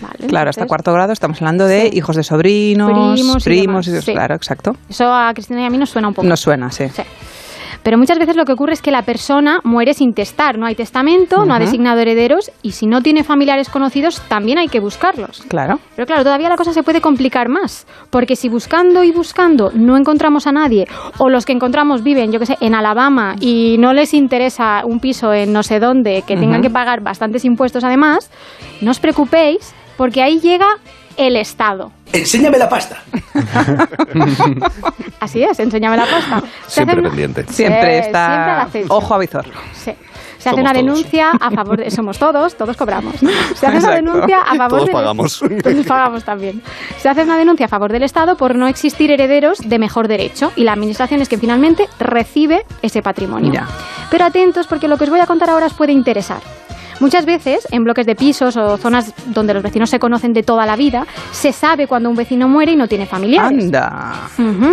Vale, 0.01 0.27
Claro, 0.27 0.49
hasta 0.49 0.65
cuarto 0.65 0.91
grado 0.93 1.13
estamos 1.13 1.41
hablando 1.41 1.65
de 1.65 1.89
Sí. 1.89 1.97
hijos 1.97 2.15
de 2.15 2.23
sobrinos, 2.23 2.91
Primos 2.91 3.43
primos, 3.43 3.87
y 3.87 3.89
y 3.89 3.93
demás, 3.93 4.05
sí. 4.05 4.11
claro, 4.13 4.35
exacto. 4.35 4.73
Eso 4.89 5.05
a 5.11 5.31
Cristina 5.33 5.61
y 5.61 5.65
a 5.65 5.69
mí 5.69 5.77
nos 5.77 5.89
suena 5.89 6.07
un 6.09 6.13
poco. 6.13 6.27
Nos 6.27 6.39
suena, 6.39 6.69
sí. 6.71 6.87
Sí. 6.89 7.03
Pero 7.87 7.97
muchas 7.97 8.19
veces 8.19 8.35
lo 8.35 8.43
que 8.43 8.51
ocurre 8.51 8.73
es 8.73 8.81
que 8.81 8.91
la 8.91 9.03
persona 9.03 9.61
muere 9.63 9.93
sin 9.93 10.13
testar, 10.13 10.57
no 10.57 10.65
hay 10.65 10.75
testamento, 10.75 11.45
no 11.45 11.53
ha 11.53 11.57
designado 11.57 12.01
herederos 12.01 12.51
y 12.61 12.73
si 12.73 12.85
no 12.85 13.01
tiene 13.01 13.23
familiares 13.23 13.69
conocidos 13.69 14.21
también 14.27 14.57
hay 14.57 14.67
que 14.67 14.81
buscarlos. 14.81 15.45
Claro. 15.47 15.79
Pero 15.95 16.05
claro, 16.05 16.23
todavía 16.25 16.49
la 16.49 16.57
cosa 16.57 16.73
se 16.73 16.83
puede 16.83 16.99
complicar 16.99 17.47
más, 17.47 17.87
porque 18.09 18.35
si 18.35 18.49
buscando 18.49 19.05
y 19.05 19.13
buscando 19.13 19.71
no 19.73 19.95
encontramos 19.95 20.47
a 20.47 20.51
nadie, 20.51 20.85
o 21.17 21.29
los 21.29 21.45
que 21.45 21.53
encontramos 21.53 22.03
viven, 22.03 22.33
yo 22.33 22.41
que 22.41 22.47
sé, 22.47 22.57
en 22.59 22.75
Alabama 22.75 23.37
y 23.39 23.77
no 23.79 23.93
les 23.93 24.13
interesa 24.13 24.81
un 24.83 24.99
piso 24.99 25.33
en 25.33 25.53
no 25.53 25.63
sé 25.63 25.79
dónde, 25.79 26.25
que 26.27 26.35
tengan 26.35 26.61
que 26.61 26.69
pagar 26.69 26.99
bastantes 26.99 27.45
impuestos 27.45 27.85
además, 27.85 28.29
no 28.81 28.91
os 28.91 28.99
preocupéis, 28.99 29.73
porque 29.95 30.21
ahí 30.21 30.41
llega 30.41 30.67
el 31.17 31.35
Estado. 31.35 31.91
Enséñame 32.13 32.57
la 32.57 32.69
pasta. 32.69 32.97
Así 35.19 35.43
es, 35.43 35.59
enséñame 35.59 35.97
la 35.97 36.05
pasta. 36.05 36.41
Se 36.67 36.75
Siempre 36.75 36.99
una- 36.99 37.09
pendiente. 37.09 37.45
Siempre 37.49 38.01
Sí, 38.01 38.07
está 38.07 38.67
siempre 38.71 38.85
ojo 38.95 39.13
a 39.13 39.17
visor. 39.17 39.45
Sí. 39.73 39.91
Se 40.37 40.49
hace 40.49 40.57
Somos 40.57 40.59
una 40.61 40.73
todos. 40.73 40.85
denuncia 40.85 41.31
a 41.31 41.51
favor 41.51 41.77
de... 41.77 41.91
Somos 41.91 42.19
todos, 42.19 42.55
todos 42.55 42.77
cobramos. 42.77 43.15
Se 43.55 43.65
hace 43.67 43.77
una 43.79 43.95
denuncia 43.95 44.41
a 44.41 44.55
favor 44.55 44.69
Todos 44.69 44.85
del- 44.85 44.93
pagamos. 44.93 45.39
Todos 45.63 45.85
pagamos 45.87 46.23
también. 46.23 46.61
Se 46.99 47.09
hace 47.09 47.23
una 47.23 47.37
denuncia 47.37 47.65
a 47.65 47.69
favor 47.69 47.91
del 47.91 48.03
Estado 48.03 48.37
por 48.37 48.55
no 48.55 48.67
existir 48.67 49.09
herederos 49.11 49.57
de 49.67 49.79
mejor 49.79 50.07
derecho 50.07 50.51
y 50.55 50.63
la 50.63 50.73
administración 50.73 51.21
es 51.21 51.27
que 51.27 51.37
finalmente 51.39 51.87
recibe 51.99 52.65
ese 52.83 53.01
patrimonio. 53.01 53.51
Ya. 53.51 53.67
Pero 54.11 54.25
atentos 54.25 54.67
porque 54.67 54.87
lo 54.87 54.97
que 54.97 55.05
os 55.05 55.09
voy 55.09 55.19
a 55.19 55.25
contar 55.25 55.49
ahora 55.49 55.65
os 55.65 55.73
puede 55.73 55.91
interesar. 55.91 56.39
Muchas 56.99 57.25
veces, 57.25 57.67
en 57.71 57.83
bloques 57.83 58.05
de 58.05 58.15
pisos 58.15 58.57
o 58.57 58.77
zonas 58.77 59.13
donde 59.27 59.53
los 59.53 59.61
vecinos 59.61 59.89
se 59.89 59.99
conocen 59.99 60.33
de 60.33 60.41
toda 60.43 60.65
la 60.65 60.75
vida, 60.75 61.05
se 61.31 61.51
sabe 61.51 61.85
cuando 61.87 62.09
un 62.09 62.15
vecino 62.15 62.47
muere 62.47 62.71
y 62.71 62.75
no 62.75 62.87
tiene 62.87 63.05
familiares. 63.05 63.65
Anda. 63.65 64.13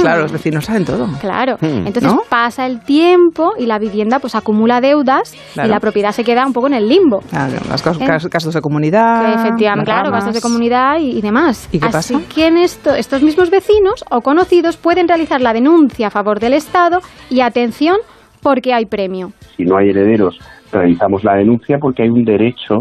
Claro, 0.00 0.22
los 0.22 0.32
vecinos 0.32 0.64
saben 0.64 0.84
todo. 0.84 1.06
Claro. 1.20 1.56
Hmm. 1.60 1.86
Entonces 1.86 2.04
¿No? 2.12 2.22
pasa 2.28 2.64
el 2.66 2.80
tiempo 2.80 3.52
y 3.58 3.66
la 3.66 3.78
vivienda 3.78 4.18
pues 4.20 4.34
acumula 4.34 4.80
deudas 4.80 5.34
Claro. 5.52 5.68
y 5.68 5.72
la 5.72 5.80
propiedad 5.80 6.12
se 6.12 6.24
queda 6.24 6.46
un 6.46 6.52
poco 6.52 6.66
en 6.68 6.74
el 6.74 6.88
limbo. 6.88 7.22
Ah, 7.32 7.48
Los 7.70 7.80
Eh. 7.80 8.06
cas- 8.06 8.26
gastos 8.28 8.54
de 8.54 8.60
comunidad. 8.60 9.34
Efectivamente, 9.34 9.90
las 9.90 10.00
claro, 10.00 10.10
gastos 10.12 10.34
de 10.34 10.40
comunidad 10.40 10.98
y, 10.98 11.18
y 11.18 11.20
demás. 11.20 11.68
¿Y 11.72 11.78
qué 11.78 11.86
Así 11.88 12.14
pasa? 12.14 12.28
que 12.34 12.46
en 12.46 12.56
esto, 12.56 12.94
estos 12.94 13.22
mismos 13.22 13.50
vecinos 13.50 14.04
o 14.10 14.20
conocidos 14.22 14.76
pueden 14.76 15.08
realizar 15.08 15.40
la 15.40 15.52
denuncia 15.52 16.06
a 16.06 16.10
favor 16.10 16.40
del 16.40 16.54
Estado 16.54 17.00
y 17.30 17.40
atención 17.40 17.98
porque 18.42 18.72
hay 18.74 18.86
premio. 18.86 19.32
si 19.56 19.64
no 19.64 19.76
hay 19.76 19.90
herederos, 19.90 20.38
realizamos 20.78 21.24
la 21.24 21.34
denuncia 21.34 21.78
porque 21.78 22.02
hay 22.02 22.10
un 22.10 22.24
derecho 22.24 22.80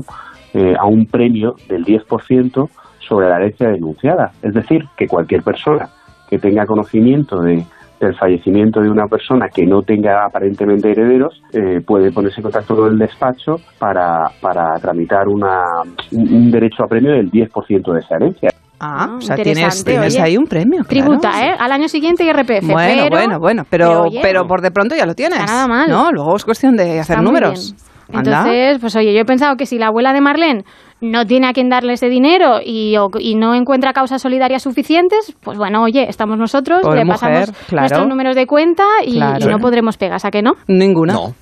eh, 0.53 0.75
a 0.79 0.85
un 0.85 1.05
premio 1.05 1.55
del 1.67 1.85
10% 1.85 2.69
sobre 2.99 3.29
la 3.29 3.37
herencia 3.37 3.69
denunciada. 3.69 4.31
Es 4.41 4.53
decir, 4.53 4.83
que 4.97 5.07
cualquier 5.07 5.43
persona 5.43 5.89
que 6.29 6.39
tenga 6.39 6.65
conocimiento 6.65 7.41
de, 7.41 7.63
del 7.99 8.15
fallecimiento 8.15 8.81
de 8.81 8.89
una 8.89 9.07
persona 9.07 9.49
que 9.49 9.65
no 9.65 9.81
tenga 9.81 10.25
aparentemente 10.25 10.91
herederos 10.91 11.41
eh, 11.53 11.81
puede 11.85 12.11
ponerse 12.11 12.39
en 12.39 12.43
contacto 12.43 12.75
con 12.75 12.91
el 12.91 12.97
despacho 12.97 13.57
para, 13.79 14.29
para 14.41 14.75
tramitar 14.75 15.27
una, 15.27 15.63
un, 16.11 16.51
derecho 16.51 16.83
a 16.83 16.87
premio 16.87 17.11
del 17.11 17.31
10% 17.31 17.93
de 17.93 17.99
esa 17.99 18.15
herencia. 18.15 18.49
Ah, 18.85 19.07
Ah, 19.09 19.15
o 19.17 19.21
sea, 19.21 19.35
tienes, 19.37 19.83
tienes 19.85 20.13
oye. 20.15 20.21
ahí 20.23 20.37
un 20.37 20.45
premio. 20.45 20.83
claro. 20.83 20.87
Tributa, 20.87 21.45
¿eh? 21.47 21.55
Al 21.57 21.71
año 21.71 21.87
siguiente 21.87 22.23
IRPF. 22.25 22.67
Bueno, 22.67 23.03
pero- 23.03 23.15
bueno, 23.17 23.39
bueno, 23.39 23.63
pero, 23.69 24.01
oye, 24.03 24.19
pero 24.21 24.45
por 24.45 24.61
de 24.61 24.71
pronto 24.71 24.95
ya 24.95 25.05
lo 25.05 25.13
tienes. 25.15 25.39
Está 25.39 25.51
nada 25.51 25.67
mal. 25.67 25.89
No, 25.89 26.11
luego 26.11 26.35
es 26.35 26.43
cuestión 26.43 26.75
de 26.75 26.99
hacer 26.99 27.21
números. 27.21 27.73
Anda. 28.11 28.39
Entonces, 28.41 28.77
pues 28.79 28.95
oye, 28.97 29.13
yo 29.13 29.21
he 29.21 29.25
pensado 29.25 29.55
que 29.55 29.65
si 29.65 29.77
la 29.79 29.87
abuela 29.87 30.11
de 30.13 30.19
Marlene 30.21 30.63
no 31.03 31.25
tiene 31.25 31.47
a 31.47 31.53
quien 31.53 31.69
darle 31.69 31.93
ese 31.93 32.07
dinero 32.09 32.59
y, 32.65 32.95
o- 32.97 33.09
y 33.19 33.35
no 33.35 33.53
encuentra 33.55 33.93
causas 33.93 34.21
solidarias 34.21 34.63
suficientes, 34.63 35.33
pues 35.41 35.57
bueno, 35.57 35.83
oye, 35.83 36.05
estamos 36.09 36.37
nosotros, 36.37 36.79
Pobre 36.81 36.99
le 36.99 37.05
mujer, 37.05 37.19
pasamos 37.47 37.49
claro. 37.67 37.81
nuestros 37.81 38.07
números 38.07 38.35
de 38.35 38.47
cuenta 38.47 38.83
y, 39.05 39.15
Claro. 39.15 39.45
y 39.45 39.51
no 39.51 39.59
podremos 39.59 39.97
pegas, 39.97 40.25
¿a 40.25 40.31
que 40.31 40.41
no? 40.41 40.53
Ninguna. 40.67 41.13
No, 41.13 41.35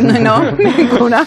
No, 0.00 0.18
no, 0.20 0.52
ninguna. 0.52 1.26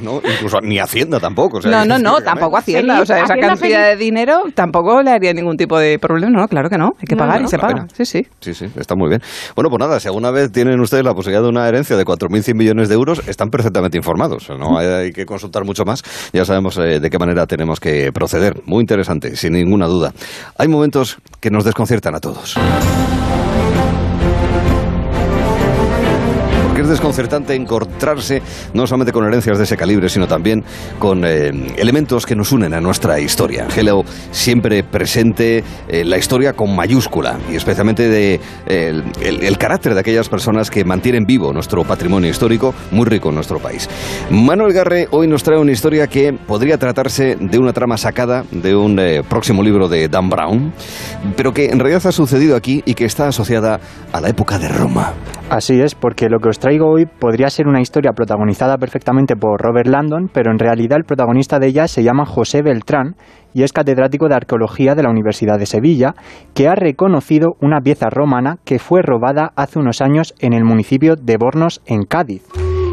no, 0.00 0.20
incluso 0.24 0.60
ni 0.62 0.78
Hacienda 0.78 1.18
tampoco. 1.20 1.58
o 1.58 1.62
sea, 1.62 1.70
No, 1.70 1.84
no, 1.84 1.98
no, 1.98 2.20
tampoco 2.20 2.56
Hacienda. 2.56 3.00
O 3.00 3.06
sea, 3.06 3.16
esa 3.16 3.24
Hacienda 3.34 3.48
cantidad 3.48 3.82
feliz. 3.84 3.98
de 3.98 4.04
dinero 4.04 4.40
tampoco 4.54 5.02
le 5.02 5.10
haría 5.10 5.32
ningún 5.34 5.56
tipo 5.56 5.78
de 5.78 5.98
problema. 5.98 6.40
No, 6.42 6.48
claro 6.48 6.68
que 6.70 6.78
no. 6.78 6.92
Hay 6.98 7.06
que 7.08 7.14
No, 7.16 7.20
pagar 7.20 7.40
no. 7.40 7.46
y 7.46 7.50
se 7.50 7.58
paga. 7.58 7.86
Sí, 7.92 8.04
sí. 8.04 8.26
Sí, 8.40 8.54
sí, 8.54 8.66
está 8.76 8.94
muy 8.94 9.08
bien. 9.08 9.20
Bueno, 9.54 9.68
pues 9.70 9.80
nada, 9.80 9.98
si 10.00 10.08
alguna 10.08 10.30
vez 10.30 10.52
tienen 10.52 10.80
ustedes 10.80 11.04
la 11.04 11.14
posibilidad 11.14 11.42
de 11.42 11.48
una 11.48 11.66
herencia 11.68 11.96
de 11.96 12.04
4.100 12.04 12.54
millones 12.54 12.88
de 12.88 12.94
euros, 12.94 13.26
están 13.28 13.50
perfectamente 13.50 13.96
informados. 13.96 14.48
No 14.50 14.78
hay, 14.78 14.86
hay 14.86 15.12
que 15.12 15.26
consultar 15.26 15.64
mucho 15.64 15.84
más. 15.84 16.02
Ya 16.32 16.44
sabemos 16.44 16.78
eh, 16.78 17.00
de 17.00 17.10
qué 17.10 17.15
manera 17.18 17.46
tenemos 17.46 17.80
que 17.80 18.12
proceder. 18.12 18.62
Muy 18.66 18.80
interesante, 18.80 19.36
sin 19.36 19.52
ninguna 19.52 19.86
duda. 19.86 20.12
Hay 20.58 20.68
momentos 20.68 21.18
que 21.40 21.50
nos 21.50 21.64
desconciertan 21.64 22.14
a 22.14 22.20
todos. 22.20 22.56
Porque 26.76 26.88
es 26.88 26.90
desconcertante 26.90 27.54
encontrarse 27.54 28.42
no 28.74 28.86
solamente 28.86 29.10
con 29.10 29.24
herencias 29.24 29.56
de 29.56 29.64
ese 29.64 29.78
calibre, 29.78 30.10
sino 30.10 30.28
también 30.28 30.62
con 30.98 31.24
eh, 31.24 31.50
elementos 31.78 32.26
que 32.26 32.36
nos 32.36 32.52
unen 32.52 32.74
a 32.74 32.82
nuestra 32.82 33.18
historia. 33.18 33.66
Hello 33.74 34.04
siempre 34.30 34.84
presente 34.84 35.64
eh, 35.88 36.04
la 36.04 36.18
historia 36.18 36.52
con 36.52 36.76
mayúscula 36.76 37.38
y 37.50 37.54
especialmente 37.56 38.10
de, 38.10 38.34
eh, 38.34 38.40
el, 38.66 39.04
el- 39.22 39.42
el 39.42 39.56
carácter 39.56 39.94
de 39.94 40.00
aquellas 40.00 40.28
personas 40.28 40.70
que 40.70 40.84
mantienen 40.84 41.24
vivo 41.24 41.50
nuestro 41.50 41.82
patrimonio 41.82 42.28
histórico 42.28 42.74
muy 42.90 43.06
rico 43.06 43.30
en 43.30 43.36
nuestro 43.36 43.58
país. 43.58 43.88
Manuel 44.30 44.74
Garre 44.74 45.08
hoy 45.12 45.28
nos 45.28 45.42
trae 45.42 45.58
una 45.58 45.72
historia 45.72 46.08
que 46.08 46.34
podría 46.34 46.76
tratarse 46.76 47.36
de 47.40 47.58
una 47.58 47.72
trama 47.72 47.96
sacada 47.96 48.44
de 48.50 48.76
un 48.76 48.98
eh, 48.98 49.22
próximo 49.26 49.62
libro 49.62 49.88
de 49.88 50.08
Dan 50.10 50.28
Brown, 50.28 50.74
pero 51.38 51.54
que 51.54 51.70
en 51.70 51.78
realidad 51.78 52.06
ha 52.06 52.12
sucedido 52.12 52.54
aquí 52.54 52.82
y 52.84 52.92
que 52.92 53.06
está 53.06 53.28
asociada 53.28 53.80
a 54.12 54.20
la 54.20 54.28
época 54.28 54.58
de 54.58 54.68
Roma. 54.68 55.14
Así 55.48 55.80
es, 55.80 55.94
porque 55.94 56.28
lo 56.28 56.40
que 56.40 56.48
os 56.48 56.58
traigo 56.66 56.90
hoy 56.90 57.06
podría 57.06 57.48
ser 57.48 57.68
una 57.68 57.80
historia 57.80 58.10
protagonizada 58.10 58.76
perfectamente 58.76 59.36
por 59.36 59.60
Robert 59.60 59.86
Landon, 59.86 60.28
pero 60.34 60.50
en 60.50 60.58
realidad 60.58 60.98
el 60.98 61.04
protagonista 61.04 61.60
de 61.60 61.68
ella 61.68 61.86
se 61.86 62.02
llama 62.02 62.26
José 62.26 62.60
Beltrán 62.60 63.14
y 63.54 63.62
es 63.62 63.72
catedrático 63.72 64.26
de 64.26 64.34
arqueología 64.34 64.96
de 64.96 65.04
la 65.04 65.10
Universidad 65.10 65.60
de 65.60 65.66
Sevilla, 65.66 66.16
que 66.54 66.66
ha 66.66 66.74
reconocido 66.74 67.50
una 67.60 67.80
pieza 67.80 68.10
romana 68.10 68.56
que 68.64 68.80
fue 68.80 69.02
robada 69.02 69.52
hace 69.54 69.78
unos 69.78 70.00
años 70.00 70.34
en 70.40 70.54
el 70.54 70.64
municipio 70.64 71.14
de 71.14 71.36
Bornos, 71.36 71.82
en 71.86 72.02
Cádiz. 72.02 72.42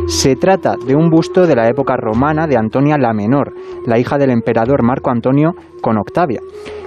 Se 0.06 0.36
trata 0.36 0.76
de 0.86 0.96
un 0.96 1.10
busto 1.10 1.48
de 1.48 1.56
la 1.56 1.68
época 1.68 1.98
romana 1.98 2.46
de 2.46 2.58
Antonia 2.58 3.00
la 3.00 3.12
Menor, 3.12 3.54
la 3.88 3.98
hija 3.98 4.20
del 4.20 4.30
emperador 4.30 4.84
Marco 4.84 5.10
Antonio 5.10 5.54
con 5.82 5.98
Octavia. 5.98 6.42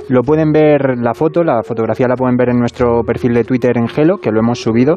Lo 0.08 0.22
pueden 0.22 0.52
ver 0.52 0.98
la 0.98 1.14
foto, 1.14 1.42
la 1.42 1.62
fotografía 1.64 2.06
la 2.06 2.14
pueden 2.14 2.36
ver 2.36 2.50
en 2.50 2.60
nuestro 2.60 3.02
perfil 3.02 3.34
de 3.34 3.42
Twitter 3.42 3.76
en 3.76 3.88
Gelo, 3.88 4.18
que 4.18 4.30
lo 4.30 4.38
hemos 4.38 4.60
subido. 4.60 4.94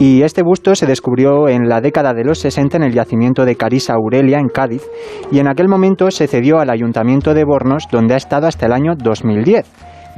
Y 0.00 0.22
este 0.22 0.42
busto 0.42 0.74
se 0.74 0.86
descubrió 0.86 1.48
en 1.48 1.68
la 1.68 1.82
década 1.82 2.14
de 2.14 2.24
los 2.24 2.38
60 2.38 2.78
en 2.78 2.82
el 2.84 2.94
yacimiento 2.94 3.44
de 3.44 3.56
Carisa 3.56 3.94
Aurelia, 3.94 4.38
en 4.38 4.48
Cádiz, 4.48 4.82
y 5.30 5.40
en 5.40 5.48
aquel 5.48 5.68
momento 5.68 6.10
se 6.10 6.26
cedió 6.26 6.58
al 6.58 6.70
ayuntamiento 6.70 7.34
de 7.34 7.44
Bornos, 7.44 7.84
donde 7.90 8.14
ha 8.14 8.16
estado 8.16 8.46
hasta 8.46 8.64
el 8.64 8.72
año 8.72 8.94
2010. 8.96 9.66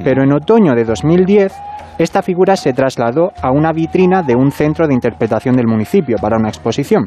Pero 0.05 0.23
en 0.23 0.31
otoño 0.31 0.73
de 0.73 0.85
2010, 0.85 1.53
esta 1.97 2.21
figura 2.21 2.55
se 2.55 2.71
trasladó 2.71 3.31
a 3.41 3.51
una 3.51 3.73
vitrina 3.73 4.23
de 4.23 4.35
un 4.35 4.51
centro 4.51 4.87
de 4.87 4.93
interpretación 4.93 5.57
del 5.57 5.67
municipio 5.67 6.15
para 6.21 6.37
una 6.37 6.47
exposición. 6.47 7.03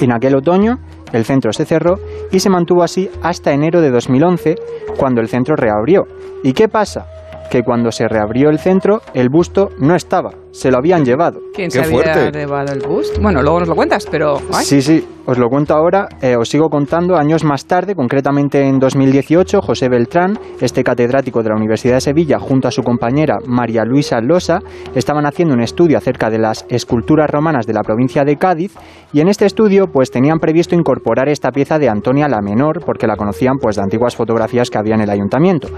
En 0.00 0.12
aquel 0.12 0.34
otoño, 0.34 0.78
el 1.12 1.24
centro 1.24 1.52
se 1.52 1.64
cerró 1.64 1.98
y 2.30 2.40
se 2.40 2.50
mantuvo 2.50 2.82
así 2.82 3.10
hasta 3.22 3.52
enero 3.52 3.80
de 3.80 3.90
2011, 3.90 4.56
cuando 4.98 5.20
el 5.20 5.28
centro 5.28 5.56
reabrió. 5.56 6.06
¿Y 6.42 6.52
qué 6.52 6.68
pasa? 6.68 7.06
Que 7.50 7.62
cuando 7.62 7.92
se 7.92 8.08
reabrió 8.08 8.50
el 8.50 8.58
centro, 8.58 9.02
el 9.14 9.28
busto 9.28 9.70
no 9.78 9.94
estaba, 9.94 10.30
se 10.56 10.70
lo 10.70 10.78
habían 10.78 11.04
llevado. 11.04 11.40
¿Quién 11.54 11.68
Qué 11.68 11.78
se 11.78 11.84
había 11.84 12.14
fuerte. 12.14 12.38
llevado 12.38 12.72
el 12.72 12.80
bus? 12.80 13.12
Bueno, 13.20 13.42
luego 13.42 13.60
nos 13.60 13.68
lo 13.68 13.74
cuentas, 13.74 14.06
pero... 14.10 14.38
ay, 14.52 14.64
Sí, 14.64 14.80
sí, 14.80 15.06
os 15.26 15.38
lo 15.38 15.48
cuento 15.48 15.74
ahora, 15.74 16.08
eh, 16.22 16.36
os 16.36 16.48
sigo 16.48 16.68
contando 16.70 17.16
años 17.16 17.44
más 17.44 17.66
tarde, 17.66 17.94
concretamente 17.94 18.66
en 18.66 18.78
2018, 18.78 19.60
José 19.60 19.88
Beltrán, 19.88 20.38
este 20.60 20.82
catedrático 20.82 21.42
de 21.42 21.50
la 21.50 21.56
Universidad 21.56 21.96
de 21.96 22.00
Sevilla, 22.00 22.38
junto 22.38 22.68
a 22.68 22.70
su 22.70 22.82
compañera 22.82 23.36
María 23.46 23.84
Luisa 23.84 24.20
Losa, 24.20 24.60
estaban 24.94 25.26
haciendo 25.26 25.54
un 25.54 25.60
estudio 25.60 25.98
acerca 25.98 26.30
de 26.30 26.38
las 26.38 26.64
esculturas 26.68 27.28
romanas 27.28 27.66
de 27.66 27.74
la 27.74 27.82
provincia 27.82 28.24
de 28.24 28.36
Cádiz 28.36 28.74
y 29.12 29.20
en 29.20 29.28
este 29.28 29.46
estudio 29.46 29.88
pues 29.88 30.10
tenían 30.10 30.38
previsto 30.38 30.74
incorporar 30.74 31.28
esta 31.28 31.50
pieza 31.50 31.78
de 31.78 31.88
Antonia 31.88 32.28
la 32.28 32.40
Menor 32.40 32.84
porque 32.84 33.06
la 33.06 33.16
conocían 33.16 33.56
pues 33.60 33.76
de 33.76 33.82
antiguas 33.82 34.16
fotografías 34.16 34.70
que 34.70 34.78
había 34.78 34.94
en 34.94 35.02
el 35.02 35.10
ayuntamiento 35.10 35.68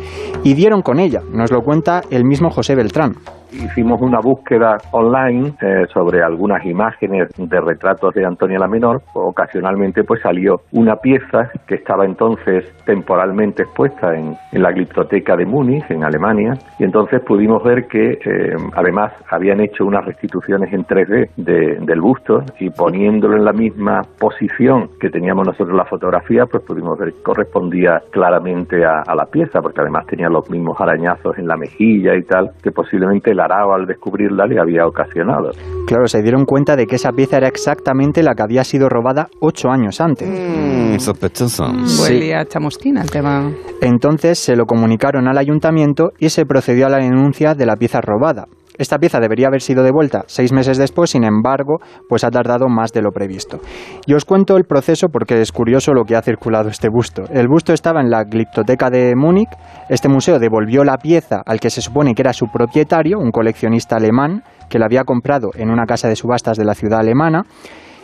y 0.44 0.54
dieron 0.54 0.82
con 0.82 1.00
ella, 1.00 1.22
nos 1.32 1.50
lo 1.50 1.62
cuenta 1.62 2.02
el 2.10 2.24
mismo 2.24 2.50
José 2.50 2.74
Beltrán. 2.74 3.16
Hicimos 3.52 4.00
una 4.00 4.20
búsqueda 4.20 4.78
online 4.92 5.52
eh, 5.60 5.86
sobre 5.92 6.22
algunas 6.22 6.64
imágenes 6.64 7.28
de 7.36 7.60
retratos 7.60 8.14
de 8.14 8.24
Antonia 8.24 8.58
la 8.58 8.68
Menor. 8.68 9.02
Ocasionalmente 9.14 10.04
pues 10.04 10.20
salió 10.22 10.60
una 10.72 10.96
pieza 10.96 11.50
que 11.66 11.76
estaba 11.76 12.04
entonces 12.04 12.64
temporalmente 12.84 13.62
expuesta 13.62 14.14
en, 14.16 14.36
en 14.52 14.62
la 14.62 14.72
Gliptoteca 14.72 15.36
de 15.36 15.46
Múnich, 15.46 15.84
en 15.90 16.04
Alemania, 16.04 16.54
y 16.78 16.84
entonces 16.84 17.20
pudimos 17.22 17.62
ver 17.62 17.86
que 17.86 18.18
eh, 18.24 18.56
además 18.74 19.12
habían 19.30 19.60
hecho 19.60 19.84
unas 19.84 20.04
restituciones 20.04 20.72
en 20.72 20.84
3D 20.84 21.30
de- 21.36 21.76
del 21.80 22.00
busto 22.00 22.42
y 22.60 22.70
poniéndolo 22.70 23.36
en 23.36 23.44
la 23.44 23.52
misma 23.52 24.02
posición 24.18 24.90
que 25.00 25.10
teníamos 25.10 25.46
nosotros 25.46 25.76
la 25.76 25.84
fotografía, 25.84 26.46
pues 26.46 26.62
pudimos 26.64 26.98
ver 26.98 27.12
que 27.12 27.22
correspondía 27.22 28.02
claramente 28.10 28.84
a, 28.84 29.02
a 29.06 29.14
la 29.14 29.26
pieza, 29.26 29.60
porque 29.62 29.80
además 29.80 30.06
tenía 30.06 30.28
los 30.28 30.48
mismos 30.50 30.80
arañazos 30.80 31.38
en 31.38 31.46
la 31.48 31.56
mejilla 31.56 32.14
y 32.16 32.22
tal, 32.22 32.50
que 32.62 32.70
posiblemente 32.72 33.34
el 33.38 33.52
arao 33.52 33.72
al 33.72 33.86
descubrirla 33.86 34.46
le 34.46 34.60
había 34.60 34.86
ocasionado. 34.86 35.50
Claro, 35.86 36.06
se 36.06 36.22
dieron 36.22 36.44
cuenta 36.44 36.76
de 36.76 36.86
que 36.86 36.96
esa 36.96 37.12
pieza 37.12 37.36
era 37.36 37.48
exactamente 37.48 38.22
la 38.22 38.34
que 38.34 38.42
había 38.42 38.64
sido 38.64 38.88
robada 38.88 39.28
ocho 39.40 39.70
años 39.70 40.00
antes. 40.00 40.28
Mm, 40.28 40.98
sospechoso. 40.98 41.64
Huele 42.02 42.34
a 42.34 42.44
chamusquina 42.44 43.02
el 43.02 43.10
tema. 43.10 43.50
Entonces 43.80 44.38
se 44.38 44.56
lo 44.56 44.66
comunicaron 44.66 45.28
al 45.28 45.38
ayuntamiento 45.38 46.10
y 46.18 46.30
se 46.30 46.44
procedió 46.44 46.86
a 46.86 46.90
la 46.90 46.98
denuncia 46.98 47.54
de 47.54 47.66
la 47.66 47.76
pieza 47.76 48.00
robada. 48.00 48.46
Esta 48.78 48.98
pieza 48.98 49.20
debería 49.20 49.48
haber 49.48 49.60
sido 49.60 49.82
devuelta 49.82 50.22
seis 50.26 50.52
meses 50.52 50.78
después, 50.78 51.10
sin 51.10 51.24
embargo, 51.24 51.78
pues 52.08 52.24
ha 52.24 52.30
tardado 52.30 52.68
más 52.68 52.92
de 52.92 53.02
lo 53.02 53.10
previsto. 53.10 53.60
Y 54.06 54.14
os 54.14 54.24
cuento 54.24 54.56
el 54.56 54.64
proceso 54.64 55.08
porque 55.08 55.40
es 55.40 55.52
curioso 55.52 55.92
lo 55.92 56.04
que 56.04 56.16
ha 56.16 56.22
circulado 56.22 56.68
este 56.68 56.88
busto. 56.88 57.24
El 57.30 57.48
busto 57.48 57.72
estaba 57.72 58.00
en 58.00 58.10
la 58.10 58.24
Gliptoteca 58.24 58.88
de 58.90 59.14
Múnich. 59.16 59.50
Este 59.88 60.08
museo 60.08 60.38
devolvió 60.38 60.84
la 60.84 60.96
pieza 60.96 61.42
al 61.44 61.60
que 61.60 61.70
se 61.70 61.82
supone 61.82 62.14
que 62.14 62.22
era 62.22 62.32
su 62.32 62.46
propietario, 62.46 63.18
un 63.18 63.32
coleccionista 63.32 63.96
alemán, 63.96 64.42
que 64.68 64.78
la 64.78 64.86
había 64.86 65.04
comprado 65.04 65.50
en 65.54 65.70
una 65.70 65.86
casa 65.86 66.08
de 66.08 66.16
subastas 66.16 66.56
de 66.56 66.64
la 66.64 66.74
ciudad 66.74 67.00
alemana. 67.00 67.44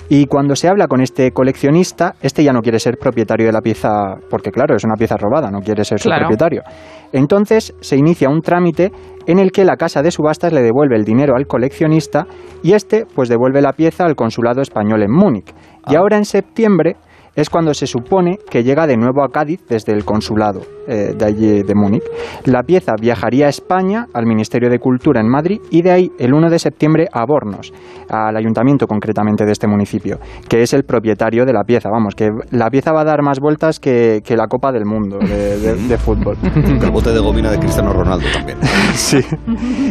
Y 0.09 0.27
cuando 0.27 0.55
se 0.55 0.69
habla 0.69 0.87
con 0.87 1.01
este 1.01 1.31
coleccionista, 1.31 2.15
este 2.21 2.45
ya 2.45 2.53
no 2.53 2.61
quiere 2.61 2.79
ser 2.79 2.99
propietario 2.99 3.47
de 3.47 3.53
la 3.53 3.61
pieza, 3.63 3.89
porque 4.29 4.51
claro, 4.51 4.77
es 4.77 4.85
una 4.85 4.95
pieza 4.97 5.17
robada, 5.17 5.51
no 5.51 5.61
quiere 5.61 5.85
ser 5.85 5.99
su 5.99 6.09
Claro. 6.09 6.23
propietario. 6.27 6.63
Entonces 7.13 7.75
se 7.81 7.97
inicia 7.97 8.29
un 8.29 8.41
trámite 8.43 8.93
en 9.27 9.39
el 9.39 9.51
que 9.51 9.65
la 9.65 9.77
casa 9.77 10.03
de 10.03 10.11
subastas 10.11 10.53
le 10.53 10.63
devuelve 10.63 10.97
el 10.97 11.05
dinero 11.05 11.35
al 11.37 11.47
coleccionista 11.47 12.27
y 12.63 12.73
este 12.73 13.07
pues 13.15 13.29
devuelve 13.29 13.63
la 13.63 13.73
pieza 13.73 14.05
al 14.05 14.15
consulado 14.15 14.61
español 14.61 15.03
en 15.03 15.11
Múnich. 15.11 15.55
Y 15.89 15.97
ahora 15.97 16.17
en 16.19 16.25
septiembre 16.25 16.97
es 17.37 17.51
cuando 17.51 17.75
se 17.75 17.87
supone 17.87 18.39
que 18.51 18.63
llega 18.63 18.87
de 18.87 18.97
nuevo 18.97 19.23
a 19.25 19.29
Cádiz 19.31 19.61
desde 19.69 19.93
el 19.93 20.05
consulado 20.05 20.61
eh, 20.87 21.13
de 21.17 21.25
allí 21.25 21.63
de 21.63 21.75
Múnich. 21.75 22.03
La 22.45 22.63
pieza 22.63 22.93
viajaría 23.01 23.47
a 23.47 23.49
España, 23.49 24.07
al 24.13 24.27
Ministerio 24.27 24.69
de 24.71 24.79
Cultura 24.79 25.21
en 25.21 25.29
Madrid, 25.29 25.61
y 25.71 25.83
de 25.83 25.91
ahí 25.91 26.11
el 26.19 26.35
1 26.35 26.51
de 26.51 26.59
septiembre 26.59 27.09
a 27.13 27.25
Bornos, 27.27 27.73
al 28.09 28.37
ayuntamiento 28.37 28.87
concretamente 28.87 29.45
de 29.45 29.53
este 29.53 29.67
municipio, 29.67 30.19
que 30.49 30.63
es 30.63 30.73
el 30.75 30.85
propietario 30.85 31.45
de 31.45 31.53
la 31.53 31.65
pieza. 31.65 31.89
Vamos, 31.91 32.15
que 32.15 32.31
la 32.51 32.69
pieza 32.71 32.93
va 32.93 33.01
a 33.01 33.05
dar 33.05 33.23
más 33.23 33.41
vueltas 33.41 33.81
que, 33.81 34.21
que 34.25 34.37
la 34.37 34.47
Copa 34.47 34.73
del 34.73 34.85
Mundo 34.85 35.19
de, 35.19 35.59
de- 35.59 35.75
de 35.89 35.99
fútbol. 35.99 36.37
El 36.55 36.91
bote 36.91 37.11
de 37.13 37.19
gomina 37.21 37.51
de 37.51 37.59
Cristiano 37.59 37.93
Ronaldo 37.93 38.27
también. 38.33 38.59
Sí. 38.95 39.19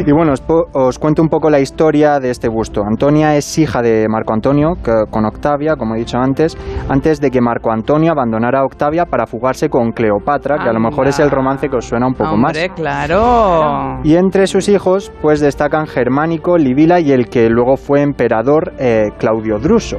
Y 0.08 0.12
bueno, 0.14 0.32
os, 0.32 0.42
os 0.74 0.98
cuento 0.98 1.22
un 1.22 1.28
poco 1.28 1.50
la 1.50 1.60
historia 1.60 2.20
de 2.22 2.30
este 2.30 2.48
busto. 2.48 2.84
Antonia 2.86 3.36
es 3.36 3.58
hija 3.58 3.82
de 3.82 4.08
Marco 4.08 4.34
Antonio 4.34 4.76
que- 4.84 5.04
con 5.10 5.26
Octavia, 5.26 5.76
como 5.76 5.96
he 5.96 6.00
dicho 6.00 6.18
antes, 6.18 6.58
antes 6.88 7.20
de 7.20 7.30
que 7.34 7.42
Marco 7.42 7.72
Antonio 7.72 8.12
abandonara 8.13 8.60
a 8.60 8.63
Octavia 8.63 9.06
para 9.06 9.25
fugarse 9.25 9.68
con 9.70 9.92
Cleopatra, 9.92 10.58
que 10.63 10.70
a 10.70 10.74
lo 10.74 10.80
mejor 10.80 11.08
es 11.08 11.20
el 11.20 11.30
romance 11.30 11.68
que 11.68 11.75
os 11.75 11.86
suena 11.86 12.08
un 12.08 12.13
poco 12.13 12.38
más. 12.38 12.56
Hombre, 12.56 12.70
claro. 12.74 14.00
Y 14.04 14.16
entre 14.16 14.48
sus 14.48 14.70
hijos, 14.70 15.12
pues 15.22 15.42
destacan 15.42 15.88
Germánico, 15.88 16.58
Livila 16.58 17.00
y 17.00 17.12
el 17.12 17.28
que 17.28 17.50
luego 17.50 17.75
fue 17.75 18.02
emperador 18.02 18.72
eh, 18.80 19.10
Claudio 19.18 19.58
Druso. 19.60 19.98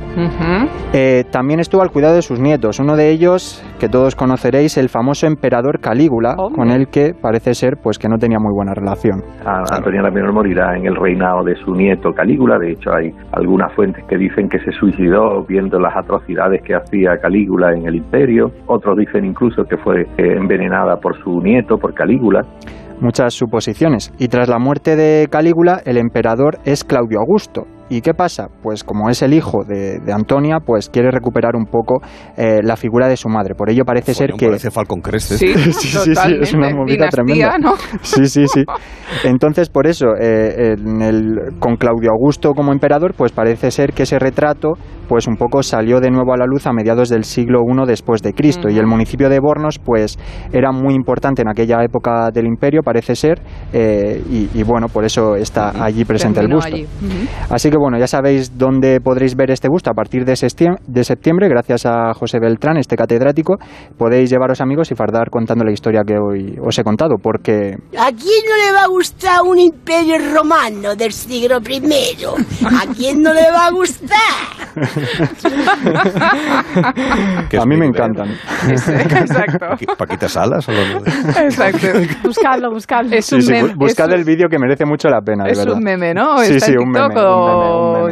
Eh, 0.92 1.24
también 1.30 1.60
estuvo 1.60 1.82
al 1.82 1.90
cuidado 1.90 2.14
de 2.14 2.22
sus 2.22 2.38
nietos. 2.40 2.78
Uno 2.78 2.96
de 2.96 3.10
ellos, 3.10 3.62
que 3.80 3.88
todos 3.88 4.14
conoceréis, 4.14 4.76
el 4.78 4.88
famoso 4.88 5.26
emperador 5.26 5.80
Calígula, 5.80 6.36
con 6.54 6.70
el 6.70 6.88
que 6.88 7.12
parece 7.20 7.54
ser 7.54 7.74
pues 7.82 7.98
que 7.98 8.08
no 8.08 8.16
tenía 8.16 8.38
muy 8.38 8.52
buena 8.54 8.72
relación. 8.74 9.22
A- 9.44 9.64
Antonia 9.74 10.02
la 10.02 10.10
Menor 10.10 10.32
morirá 10.32 10.76
en 10.76 10.86
el 10.86 10.94
reinado 10.94 11.42
de 11.44 11.56
su 11.56 11.72
nieto 11.74 12.12
Calígula. 12.12 12.58
De 12.58 12.72
hecho, 12.72 12.90
hay 12.94 13.10
algunas 13.32 13.72
fuentes 13.74 14.04
que 14.08 14.16
dicen 14.16 14.48
que 14.48 14.58
se 14.60 14.70
suicidó 14.72 15.44
viendo 15.48 15.78
las 15.80 15.96
atrocidades 15.96 16.62
que 16.62 16.74
hacía 16.74 17.16
Calígula 17.24 17.72
en 17.72 17.86
el 17.88 17.94
imperio, 17.94 18.50
otros 18.66 18.98
dicen 18.98 19.24
incluso 19.24 19.64
que 19.64 19.78
fue 19.78 20.02
eh, 20.02 20.36
envenenada 20.36 20.96
por 20.96 21.16
su 21.22 21.40
nieto, 21.40 21.78
por 21.78 21.94
Calígula. 21.94 22.42
Muchas 23.00 23.32
suposiciones. 23.32 24.12
Y 24.18 24.28
tras 24.28 24.50
la 24.50 24.58
muerte 24.58 24.94
de 24.94 25.26
Calígula, 25.30 25.80
el 25.86 25.96
emperador 25.96 26.58
es 26.66 26.84
Claudio 26.84 27.20
Augusto, 27.20 27.64
¿Y 27.90 28.00
qué 28.00 28.14
pasa? 28.14 28.48
Pues 28.62 28.82
como 28.82 29.10
es 29.10 29.20
el 29.22 29.34
hijo 29.34 29.62
de, 29.64 30.00
Antonia, 30.12 30.58
pues 30.64 30.88
quiere 30.88 31.10
recuperar 31.10 31.54
un 31.54 31.66
poco 31.66 32.00
eh, 32.36 32.60
la 32.62 32.76
figura 32.76 33.08
de 33.08 33.16
su 33.16 33.28
madre. 33.28 33.54
Por 33.54 33.70
ello 33.70 33.84
parece 33.84 34.14
ser 34.14 34.32
que... 34.32 34.46
Parece 34.46 34.70
Falcon 34.70 35.00
Crest. 35.00 35.32
Sí, 35.44 35.52
sí, 35.54 35.88
sí, 35.88 36.12
es 36.40 36.54
una 36.54 36.70
movida 36.70 37.08
tremenda. 37.08 37.58
¿no? 37.58 37.74
Sí, 38.00 38.26
sí, 38.26 38.46
sí. 38.46 38.64
Entonces, 39.24 39.68
por 39.68 39.86
eso, 39.86 40.06
eh, 40.18 40.74
en 40.78 41.02
el, 41.02 41.36
con 41.58 41.76
Claudio 41.76 42.10
Augusto 42.12 42.52
como 42.52 42.72
emperador, 42.72 43.14
pues 43.14 43.32
parece 43.32 43.70
ser 43.70 43.92
que 43.92 44.04
ese 44.04 44.18
retrato, 44.18 44.72
pues 45.08 45.26
un 45.26 45.36
poco 45.36 45.62
salió 45.62 46.00
de 46.00 46.10
nuevo 46.10 46.32
a 46.32 46.36
la 46.36 46.46
luz 46.46 46.66
a 46.66 46.72
mediados 46.72 47.08
del 47.08 47.24
siglo 47.24 47.60
I 47.60 47.86
después 47.86 48.22
de 48.22 48.32
Cristo. 48.32 48.68
Y 48.68 48.78
el 48.78 48.86
municipio 48.86 49.28
de 49.28 49.40
Bornos, 49.40 49.78
pues 49.78 50.18
era 50.52 50.72
muy 50.72 50.94
importante 50.94 51.42
en 51.42 51.48
aquella 51.48 51.82
época 51.82 52.30
del 52.32 52.46
imperio, 52.46 52.82
parece 52.82 53.14
ser, 53.14 53.40
eh, 53.72 54.22
y, 54.54 54.62
bueno, 54.62 54.88
por 54.88 55.04
eso 55.04 55.36
está 55.36 55.84
allí 55.84 56.04
presente 56.04 56.40
el 56.40 56.48
busto. 56.48 56.76
Así 57.50 57.70
que 57.70 57.76
bueno, 57.76 57.98
ya 57.98 58.06
sabéis 58.06 58.56
dónde 58.56 59.00
podréis 59.00 59.36
ver 59.36 59.50
este 59.50 59.68
busto 59.68 59.90
a 59.90 59.94
partir 59.94 60.24
de 60.24 60.36
septiembre, 61.04 61.48
gracias 61.48 61.86
a 61.86 62.14
José 62.14 62.38
Beltrán, 62.40 62.76
este 62.76 62.96
catedrático. 62.96 63.56
Podéis 63.96 64.30
llevaros 64.30 64.60
amigos 64.60 64.90
y 64.90 64.94
fardar 64.94 65.30
contando 65.30 65.64
la 65.64 65.72
historia 65.72 66.02
que 66.06 66.16
hoy 66.18 66.56
os 66.60 66.78
he 66.78 66.84
contado, 66.84 67.16
porque... 67.22 67.76
¿A 67.98 68.10
quién 68.10 68.42
no 68.48 68.56
le 68.64 68.72
va 68.72 68.84
a 68.84 68.88
gustar 68.88 69.42
un 69.42 69.58
imperio 69.58 70.16
romano 70.34 70.94
del 70.96 71.12
siglo 71.12 71.58
I? 71.68 72.24
¿A 72.64 72.94
quién 72.94 73.22
no 73.22 73.32
le 73.32 73.50
va 73.50 73.66
a 73.66 73.70
gustar? 73.70 74.64
a 77.60 77.66
mí 77.66 77.76
me 77.76 77.86
encantan. 77.86 78.28
Exacto. 78.68 79.66
Paquita 79.98 80.28
Salas 80.28 80.68
o 80.68 80.72
Exacto. 80.72 81.86
Buscadlo, 82.22 82.70
buscadlo. 82.70 83.14
Es 83.16 83.32
un 83.32 83.44
meme. 83.46 83.74
Buscad 83.74 84.12
el 84.12 84.24
vídeo 84.24 84.48
que 84.48 84.58
merece 84.58 84.84
mucho 84.84 85.08
la 85.08 85.20
pena, 85.20 85.44
de 85.44 85.52
es 85.52 85.58
verdad. 85.58 85.72
Es 85.74 85.78
un 85.78 85.84
meme, 85.84 86.14
¿no? 86.14 86.38
Sí, 86.38 86.60
sí, 86.60 86.72
un 86.76 86.90
meme, 86.90 87.14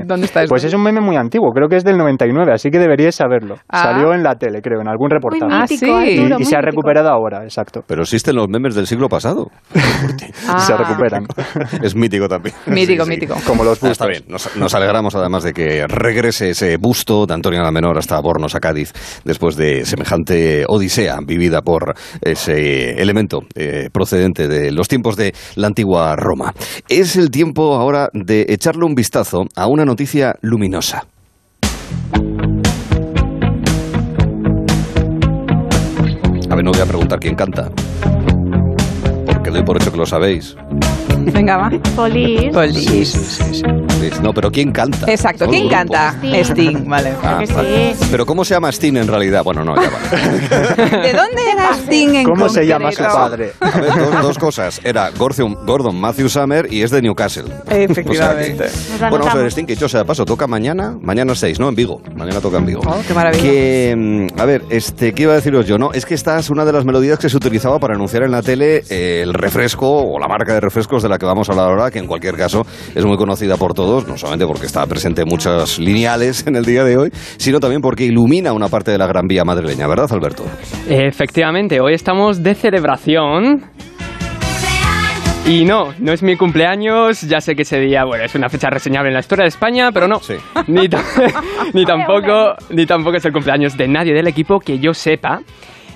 ¿Dónde 0.04 0.26
está 0.26 0.44
Pues 0.48 0.64
es 0.64 0.74
un 0.74 0.82
meme 0.82 1.00
muy 1.00 1.16
antiguo, 1.16 1.50
creo 1.52 1.68
que 1.68 1.76
es 1.76 1.84
del 1.84 1.96
99, 1.98 2.52
así 2.52 2.70
que 2.70 2.78
deberíais 2.78 3.14
saberlo. 3.14 3.56
Ah. 3.68 3.82
Salió 3.84 4.12
en 4.14 4.22
la 4.22 4.34
tele, 4.36 4.60
creo, 4.62 4.80
en 4.80 4.88
algún 4.88 5.10
reportaje. 5.10 5.44
Muy 5.52 5.62
mítico, 5.62 5.62
Ah, 5.62 5.66
sí. 5.66 5.74
Arturo, 5.90 6.04
y, 6.10 6.18
muy 6.20 6.44
se 6.44 6.56
ha 6.56 6.58
mítico. 6.58 6.60
recuperado 6.62 7.08
ahora, 7.10 7.42
exacto. 7.44 7.82
Pero 7.86 8.02
existen 8.02 8.36
los 8.36 8.48
memes 8.48 8.74
del 8.74 8.86
siglo 8.86 9.08
pasado. 9.08 9.46
Ah. 10.48 10.58
Se 10.62 10.76
recuperan. 10.76 11.26
Es 11.82 11.94
mítico 11.96 12.28
también. 12.28 12.54
Mítico, 12.66 13.04
Sí, 13.04 13.10
sí. 13.10 13.16
mítico. 13.20 13.34
Como 13.46 13.64
los 13.64 13.72
bustos. 13.80 13.90
Está 13.90 14.06
bien, 14.06 14.22
nos, 14.28 14.54
nos 14.56 14.74
alegramos 14.74 15.14
además 15.14 15.42
de 15.42 15.52
que 15.52 15.86
regrese 15.86 16.50
ese 16.50 16.71
busto 16.76 17.26
de 17.26 17.34
Antonia 17.34 17.62
la 17.62 17.70
Menor 17.70 17.98
hasta 17.98 18.20
Bornos 18.20 18.54
a 18.54 18.60
Cádiz 18.60 18.92
después 19.24 19.56
de 19.56 19.84
semejante 19.84 20.64
odisea 20.68 21.18
vivida 21.26 21.62
por 21.62 21.94
ese 22.20 23.00
elemento 23.00 23.40
eh, 23.54 23.88
procedente 23.92 24.48
de 24.48 24.72
los 24.72 24.88
tiempos 24.88 25.16
de 25.16 25.34
la 25.56 25.66
antigua 25.66 26.16
Roma. 26.16 26.52
Es 26.88 27.16
el 27.16 27.30
tiempo 27.30 27.74
ahora 27.74 28.08
de 28.12 28.46
echarle 28.48 28.84
un 28.84 28.94
vistazo 28.94 29.44
a 29.56 29.66
una 29.66 29.84
noticia 29.84 30.36
luminosa. 30.40 31.06
A 36.50 36.54
ver, 36.54 36.64
no 36.64 36.70
voy 36.70 36.80
a 36.82 36.86
preguntar 36.86 37.18
quién 37.18 37.34
canta, 37.34 37.70
porque 39.24 39.50
doy 39.50 39.62
por 39.62 39.80
hecho 39.80 39.90
que 39.90 39.96
lo 39.96 40.04
sabéis. 40.04 40.54
Venga, 41.32 41.56
va. 41.56 41.70
Polis. 41.96 42.52
Polis. 42.52 43.62
No, 44.22 44.32
pero 44.32 44.50
¿quién 44.50 44.72
canta? 44.72 45.10
Exacto. 45.10 45.46
¿Quién 45.48 45.68
canta? 45.68 46.14
Sting. 46.22 46.44
Sting, 46.44 46.84
vale. 46.88 47.14
Ah, 47.22 47.38
que 47.40 47.46
sí. 47.46 47.52
vale. 47.54 47.96
Pero 48.10 48.26
¿cómo 48.26 48.44
se 48.44 48.54
llama 48.54 48.70
Sting 48.72 48.96
en 48.96 49.06
realidad? 49.08 49.42
Bueno, 49.44 49.64
no, 49.64 49.74
ya 49.76 49.88
vale. 49.90 51.02
¿De 51.02 51.12
dónde 51.12 51.42
era 51.52 51.74
Sting 51.76 52.14
en 52.14 52.24
¿Cómo 52.24 52.48
se 52.48 52.66
llama 52.66 52.90
su 52.92 52.98
concreto? 52.98 53.18
padre? 53.18 53.52
A 53.60 53.80
ver, 53.80 53.94
dos, 54.10 54.22
dos 54.22 54.38
cosas. 54.38 54.80
Era 54.84 55.10
Gordon, 55.10 55.56
Gordon 55.66 56.00
Matthew 56.00 56.28
Summer 56.28 56.66
y 56.72 56.82
es 56.82 56.90
de 56.90 57.02
Newcastle. 57.02 57.44
Efectivamente. 57.68 58.64
O 58.64 58.68
sea 58.68 58.78
que- 58.86 58.90
Nos 58.92 59.00
la 59.00 59.10
bueno, 59.10 59.24
vamos 59.24 59.34
a 59.34 59.38
ver, 59.38 59.44
anotamos. 59.44 59.52
Sting, 59.52 59.64
que 59.66 59.74
dicho 59.74 59.88
sea 59.88 60.00
de 60.00 60.06
paso, 60.06 60.24
toca 60.24 60.46
mañana, 60.46 60.96
mañana 61.00 61.34
6, 61.34 61.58
¿no? 61.60 61.68
En 61.68 61.74
Vigo. 61.74 62.00
Mañana 62.16 62.40
toca 62.40 62.58
en 62.58 62.66
Vigo. 62.66 62.80
Oh, 62.86 62.96
qué 63.06 63.14
maravilla. 63.14 63.42
Que, 63.42 63.94
mm, 63.96 64.40
a 64.40 64.44
ver, 64.44 64.62
este, 64.70 65.12
¿qué 65.12 65.22
iba 65.24 65.32
a 65.32 65.36
deciros 65.36 65.66
yo? 65.66 65.78
No, 65.78 65.92
es 65.92 66.04
que 66.06 66.14
esta 66.14 66.38
es 66.38 66.50
una 66.50 66.64
de 66.64 66.72
las 66.72 66.84
melodías 66.84 67.18
que 67.18 67.28
se 67.28 67.36
utilizaba 67.36 67.78
para 67.78 67.94
anunciar 67.94 68.22
en 68.24 68.30
la 68.32 68.42
tele 68.42 68.82
eh, 68.90 69.20
el 69.22 69.32
refresco 69.34 69.88
o 69.88 70.18
la 70.18 70.28
marca 70.28 70.52
de 70.54 70.60
refrescos 70.60 71.02
de 71.02 71.08
la 71.08 71.18
que 71.18 71.26
vamos 71.26 71.48
a 71.48 71.52
hablar 71.52 71.68
ahora, 71.68 71.90
que 71.90 71.98
en 71.98 72.06
cualquier 72.06 72.36
caso 72.36 72.66
es 72.94 73.04
muy 73.04 73.16
conocida 73.16 73.56
por 73.56 73.74
todos, 73.74 73.91
no 74.00 74.16
solamente 74.16 74.46
porque 74.46 74.66
está 74.66 74.86
presente 74.86 75.22
en 75.22 75.28
muchas 75.28 75.78
lineales 75.78 76.46
en 76.46 76.56
el 76.56 76.64
día 76.64 76.84
de 76.84 76.96
hoy, 76.96 77.10
sino 77.36 77.60
también 77.60 77.82
porque 77.82 78.04
ilumina 78.04 78.52
una 78.52 78.68
parte 78.68 78.90
de 78.90 78.98
la 78.98 79.06
Gran 79.06 79.26
Vía 79.26 79.44
madrileña, 79.44 79.86
¿verdad, 79.86 80.10
Alberto? 80.12 80.44
Efectivamente, 80.88 81.80
hoy 81.80 81.94
estamos 81.94 82.42
de 82.42 82.54
celebración. 82.54 83.62
Y 85.44 85.64
no, 85.64 85.92
no 85.98 86.12
es 86.12 86.22
mi 86.22 86.36
cumpleaños, 86.36 87.22
ya 87.22 87.40
sé 87.40 87.56
que 87.56 87.62
ese 87.62 87.80
día, 87.80 88.04
bueno, 88.04 88.24
es 88.24 88.34
una 88.36 88.48
fecha 88.48 88.70
reseñable 88.70 89.08
en 89.08 89.14
la 89.14 89.20
historia 89.20 89.42
de 89.42 89.48
España, 89.48 89.90
pero 89.92 90.06
no. 90.06 90.20
Sí. 90.20 90.34
Ni 90.68 90.88
tampoco, 91.84 92.54
ni 92.70 92.86
tampoco 92.86 93.16
es 93.16 93.24
el 93.24 93.32
cumpleaños 93.32 93.76
de 93.76 93.88
nadie 93.88 94.14
del 94.14 94.28
equipo 94.28 94.60
que 94.60 94.78
yo 94.78 94.94
sepa. 94.94 95.40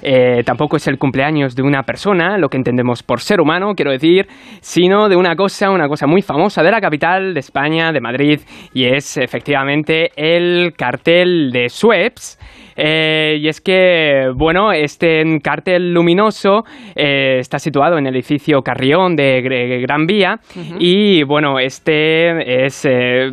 Eh, 0.08 0.44
tampoco 0.44 0.76
es 0.76 0.86
el 0.86 0.98
cumpleaños 0.98 1.56
de 1.56 1.62
una 1.62 1.82
persona, 1.82 2.38
lo 2.38 2.48
que 2.48 2.56
entendemos 2.56 3.02
por 3.02 3.20
ser 3.20 3.40
humano, 3.40 3.74
quiero 3.74 3.90
decir, 3.90 4.28
sino 4.60 5.08
de 5.08 5.16
una 5.16 5.34
cosa, 5.34 5.68
una 5.70 5.88
cosa 5.88 6.06
muy 6.06 6.22
famosa 6.22 6.62
de 6.62 6.70
la 6.70 6.80
capital 6.80 7.34
de 7.34 7.40
España, 7.40 7.90
de 7.90 8.00
Madrid, 8.00 8.40
y 8.72 8.84
es 8.84 9.16
efectivamente 9.16 10.12
el 10.14 10.74
cartel 10.74 11.50
de 11.50 11.68
Suez. 11.68 12.38
Eh, 12.76 13.38
y 13.40 13.48
es 13.48 13.60
que, 13.60 14.30
bueno, 14.34 14.72
este 14.72 15.22
cartel 15.42 15.92
luminoso 15.92 16.64
eh, 16.94 17.38
está 17.40 17.58
situado 17.58 17.98
en 17.98 18.06
el 18.06 18.14
edificio 18.14 18.62
Carrión 18.62 19.16
de 19.16 19.80
Gran 19.80 20.06
Vía 20.06 20.40
y, 20.78 21.22
bueno, 21.24 21.58
este 21.58 22.64
es 22.66 22.84
eh, 22.84 23.30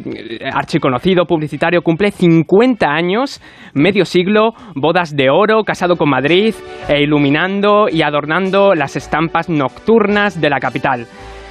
archiconocido 0.53 1.25
publicitario, 1.25 1.82
cumple 1.82 2.12
50 2.12 2.88
años, 2.88 3.41
medio 3.73 4.06
siglo, 4.06 4.53
bodas 4.75 5.15
de 5.15 5.29
oro, 5.29 5.63
casado 5.63 5.95
con 5.95 6.10
Madrid 6.10 6.53
e 6.88 7.01
iluminando 7.01 7.88
y 7.89 8.01
adornando 8.01 8.73
las 8.75 8.95
estampas 8.95 9.49
nocturnas 9.49 10.39
de 10.39 10.49
la 10.49 10.60
capital. 10.60 11.08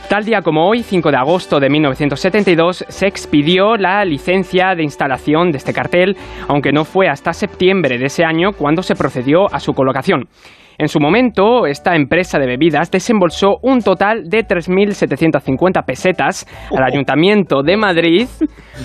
Tal 0.08 0.24
día 0.26 0.42
como 0.42 0.68
hoy, 0.68 0.82
5 0.82 1.10
de 1.10 1.16
agosto 1.16 1.58
de 1.58 1.70
1972, 1.70 2.84
se 2.88 3.06
expidió 3.06 3.76
la 3.76 4.04
licencia 4.04 4.74
de 4.76 4.82
instalación 4.82 5.50
de 5.50 5.56
este 5.58 5.72
cartel, 5.72 6.16
aunque 6.48 6.70
no 6.70 6.84
fue 6.84 7.08
hasta 7.08 7.32
septiembre 7.32 7.96
de 7.98 8.06
ese 8.06 8.22
año 8.24 8.52
cuando 8.52 8.82
se 8.82 8.94
procedió 8.94 9.46
a 9.52 9.58
su 9.58 9.72
colocación. 9.72 10.28
En 10.78 10.88
su 10.88 11.00
momento, 11.00 11.66
esta 11.66 11.94
empresa 11.94 12.38
de 12.38 12.46
bebidas 12.46 12.90
desembolsó 12.90 13.56
un 13.62 13.80
total 13.80 14.24
de 14.28 14.44
3.750 14.44 15.84
pesetas 15.86 16.46
al 16.76 16.82
Ayuntamiento 16.84 17.62
de 17.62 17.76
Madrid 17.76 18.26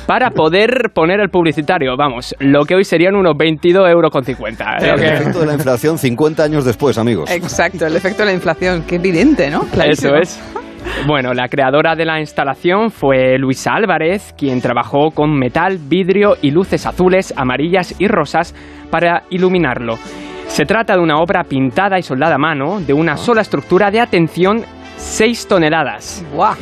para 0.05 0.29
poder 0.29 0.91
poner 0.93 1.19
el 1.19 1.29
publicitario. 1.29 1.95
Vamos, 1.97 2.35
lo 2.39 2.63
que 2.65 2.75
hoy 2.75 2.83
serían 2.85 3.15
unos 3.15 3.33
22,50 3.35 3.89
euros. 3.91 4.11
con 4.11 4.23
50. 4.23 4.77
El 4.79 4.89
Lo 4.91 4.95
que- 4.95 5.07
efecto 5.07 5.39
de 5.41 5.45
la 5.47 5.53
inflación 5.53 5.97
50 5.97 6.43
años 6.43 6.63
después, 6.63 6.97
amigos. 6.97 7.29
Exacto, 7.31 7.85
el 7.85 7.95
efecto 7.95 8.19
de 8.19 8.25
la 8.27 8.33
inflación. 8.33 8.83
Qué 8.87 8.95
evidente, 8.95 9.49
¿no? 9.49 9.65
Eso 9.83 10.15
es. 10.15 10.39
Bueno, 11.05 11.33
la 11.33 11.47
creadora 11.47 11.95
de 11.95 12.05
la 12.05 12.19
instalación 12.19 12.91
fue 12.91 13.37
Luisa 13.37 13.73
Álvarez, 13.73 14.33
quien 14.37 14.61
trabajó 14.61 15.11
con 15.11 15.37
metal, 15.37 15.77
vidrio 15.79 16.35
y 16.41 16.51
luces 16.51 16.85
azules, 16.85 17.33
amarillas 17.37 17.95
y 17.99 18.07
rosas 18.07 18.53
para 18.89 19.23
iluminarlo. 19.29 19.97
Se 20.47 20.65
trata 20.65 20.95
de 20.95 21.01
una 21.01 21.17
obra 21.17 21.43
pintada 21.43 21.99
y 21.99 22.03
soldada 22.03 22.35
a 22.35 22.39
mano 22.39 22.79
de 22.79 22.93
una 22.93 23.17
sola 23.17 23.41
estructura 23.41 23.91
de 23.91 24.01
atención 24.01 24.63
6 24.97 25.47
toneladas. 25.47 26.25
Buah. 26.33 26.55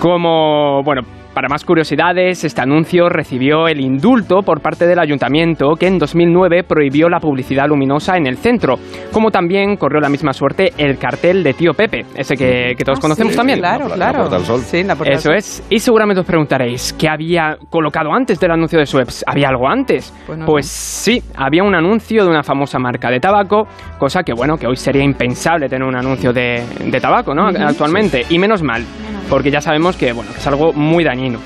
Como, 0.00 0.82
bueno, 0.82 1.02
para 1.34 1.48
más 1.48 1.64
curiosidades, 1.64 2.44
este 2.44 2.60
anuncio 2.62 3.08
recibió 3.08 3.66
el 3.66 3.80
indulto 3.80 4.40
por 4.42 4.60
parte 4.60 4.86
del 4.86 4.98
ayuntamiento 5.00 5.74
que 5.78 5.88
en 5.88 5.98
2009 5.98 6.62
prohibió 6.62 7.08
la 7.08 7.18
publicidad 7.18 7.66
luminosa 7.68 8.16
en 8.16 8.26
el 8.26 8.36
centro, 8.36 8.76
como 9.12 9.30
también 9.30 9.76
corrió 9.76 10.00
la 10.00 10.08
misma 10.08 10.32
suerte 10.32 10.72
el 10.78 10.96
cartel 10.96 11.42
de 11.42 11.52
Tío 11.54 11.72
Pepe, 11.74 12.04
ese 12.14 12.36
que, 12.36 12.74
que 12.78 12.84
todos 12.84 12.98
Ah, 12.98 13.02
conocemos 13.02 13.32
sí, 13.32 13.36
también. 13.36 13.58
Claro, 13.58 13.84
La- 13.88 13.90
la 13.90 13.94
claro. 13.96 14.18
Puerta 14.20 14.36
del 14.36 14.46
Sol. 14.46 14.60
Sí, 14.60 14.84
la 14.84 14.94
Puerta 14.94 15.10
del 15.10 15.18
Eso 15.18 15.28
Sol. 15.30 15.36
es. 15.36 15.66
Y 15.70 15.78
seguramente 15.80 16.20
os 16.20 16.26
preguntaréis, 16.26 16.92
¿qué 16.92 17.08
había 17.08 17.56
colocado 17.68 18.12
antes 18.12 18.38
del 18.38 18.52
anuncio 18.52 18.78
de 18.78 18.86
Suez? 18.86 19.24
¿Había 19.26 19.48
algo 19.48 19.68
antes? 19.68 20.14
Pues 20.26 20.38
no 20.38 20.46
Pues 20.46 20.66
sí, 20.66 21.20
había 21.36 21.64
un 21.64 21.74
anuncio 21.74 22.22
de 22.24 22.30
una 22.30 22.42
famosa 22.42 22.78
marca 22.78 23.10
de 23.10 23.18
tabaco, 23.18 23.66
cosa 23.98 24.22
que 24.22 24.32
bueno, 24.32 24.56
que 24.56 24.66
hoy 24.66 24.76
sería 24.76 25.02
impensable 25.02 25.68
tener 25.68 25.86
un 25.86 25.96
anuncio 25.96 26.32
de, 26.32 26.62
de 26.86 27.00
tabaco, 27.00 27.34
¿no? 27.34 27.48
Actualmente. 27.48 28.22
Y 28.30 28.38
menos 28.38 28.62
mal, 28.62 28.82
porque 29.28 29.50
ya 29.50 29.60
sabemos 29.60 29.96
que, 29.96 30.12
bueno, 30.12 30.30
que 30.32 30.38
es 30.38 30.46
algo 30.46 30.72
muy 30.72 31.04
dañino. 31.04 31.38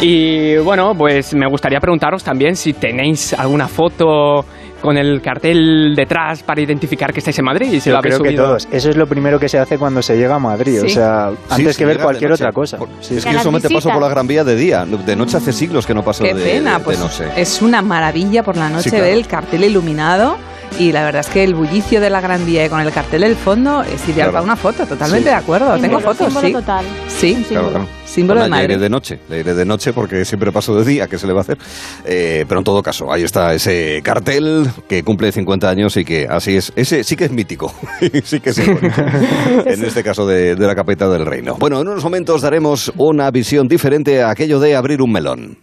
Y 0.00 0.56
bueno, 0.58 0.94
pues 0.96 1.34
me 1.34 1.46
gustaría 1.48 1.78
preguntaros 1.80 2.22
también 2.24 2.56
si 2.56 2.72
tenéis 2.72 3.32
alguna 3.32 3.68
foto 3.68 4.44
con 4.82 4.98
el 4.98 5.22
cartel 5.22 5.94
detrás 5.96 6.42
para 6.42 6.60
identificar 6.60 7.10
que 7.12 7.20
estáis 7.20 7.38
en 7.38 7.44
Madrid. 7.46 7.72
Y 7.72 7.80
si 7.80 7.88
Yo 7.88 7.96
lo 7.96 8.02
creo 8.02 8.18
que 8.20 8.28
subido. 8.30 8.44
todos. 8.44 8.68
Eso 8.70 8.90
es 8.90 8.96
lo 8.96 9.06
primero 9.06 9.38
que 9.38 9.48
se 9.48 9.58
hace 9.58 9.78
cuando 9.78 10.02
se 10.02 10.16
llega 10.16 10.34
a 10.34 10.38
Madrid. 10.38 10.80
Sí. 10.80 10.86
O 10.86 10.88
sea, 10.90 11.28
antes 11.48 11.72
sí, 11.74 11.78
que 11.78 11.86
ver 11.86 11.94
llega 11.94 12.02
de 12.02 12.04
cualquier 12.04 12.30
noche. 12.32 12.42
otra 12.44 12.52
cosa. 12.52 12.76
Por- 12.76 12.88
Sí, 13.00 13.16
es 13.16 13.24
que 13.24 13.32
yo 13.32 13.38
solamente 13.38 13.70
paso 13.70 13.88
por 13.90 14.02
la. 14.02 14.08
Gran 14.08 14.26
Vía 14.26 14.44
de 14.44 14.56
día. 14.56 14.84
De 14.84 15.16
noche 15.16 15.36
hace 15.38 15.52
siglos 15.52 15.86
que 15.86 15.94
no 15.94 16.02
paso 16.02 16.22
Qué 16.24 16.34
de, 16.34 16.42
pena, 16.42 16.78
de 16.78 16.84
pues 16.84 16.98
noche. 16.98 17.24
es 17.36 17.62
una 17.62 17.80
maravilla 17.80 18.42
por 18.42 18.56
la 18.56 18.68
noche 18.68 18.84
Sí, 18.84 18.90
claro. 18.90 19.04
ver 19.06 19.14
el 19.14 19.26
cartel 19.26 19.64
iluminado 19.64 20.36
y 20.78 20.92
la 20.92 21.04
verdad 21.04 21.20
es 21.20 21.28
que 21.28 21.44
el 21.44 21.54
bullicio 21.54 22.00
de 22.00 22.10
la 22.10 22.20
Gran 22.20 22.44
Vía 22.46 22.64
y 22.66 22.68
con 22.68 22.80
el 22.80 22.90
cartel 22.92 23.22
del 23.22 23.36
fondo 23.36 23.82
es 23.82 24.02
ideal 24.08 24.14
Claro. 24.30 24.32
para 24.32 24.42
una 24.44 24.56
foto, 24.56 24.86
totalmente 24.86 25.24
Sí. 25.28 25.30
de 25.30 25.34
acuerdo. 25.34 25.66
Tengo 25.78 25.98
Símbolo, 25.98 26.00
fotos, 26.00 26.26
símbolo 26.26 26.46
sí. 26.46 26.52
total. 26.52 26.84
Sí, 27.08 27.32
Un 27.36 27.42
Claro, 27.44 27.48
símbolo. 27.48 27.70
claro. 27.70 27.88
símbolo 28.04 28.40
de 28.40 28.48
Bueno, 28.48 28.56
ya 28.56 28.62
iré 28.64 28.74
Madrid. 28.74 28.82
de 28.84 28.90
noche, 28.90 29.18
le 29.28 29.40
iré 29.40 29.54
de 29.54 29.64
noche 29.64 29.92
porque 29.92 30.24
siempre 30.24 30.52
paso 30.52 30.74
de 30.76 30.84
día, 30.84 31.06
que 31.06 31.18
se 31.18 31.26
le 31.26 31.32
va 31.32 31.40
a 31.40 31.42
hacer. 31.42 31.58
Eh, 32.04 32.44
pero 32.48 32.60
en 32.60 32.64
todo 32.64 32.82
caso, 32.82 33.12
ahí 33.12 33.22
está 33.22 33.54
ese 33.54 34.00
cartel 34.04 34.66
que 34.88 35.02
cumple 35.02 35.30
50 35.32 35.68
años 35.68 35.96
y 35.96 36.04
que 36.04 36.26
así 36.28 36.56
es. 36.56 36.72
Ese 36.76 37.04
sí 37.04 37.16
que 37.16 37.24
es 37.26 37.30
mítico, 37.32 37.72
sí 38.24 38.40
que 38.40 38.50
es 38.50 38.58
en 38.58 39.84
este 39.84 40.02
caso 40.02 40.26
de, 40.26 40.54
de 40.56 40.66
la 40.66 40.74
capital 40.74 41.10
del 41.12 41.26
reino. 41.26 41.56
Bueno, 41.58 41.80
en 41.80 41.88
unos 41.88 42.04
momentos 42.04 42.42
daremos 42.42 42.92
una 42.96 43.30
visión 43.30 43.68
diferente 43.68 44.22
a 44.22 44.30
aquello 44.30 44.60
de 44.60 44.76
abrir 44.76 45.02
un 45.02 45.12
melón. 45.12 45.58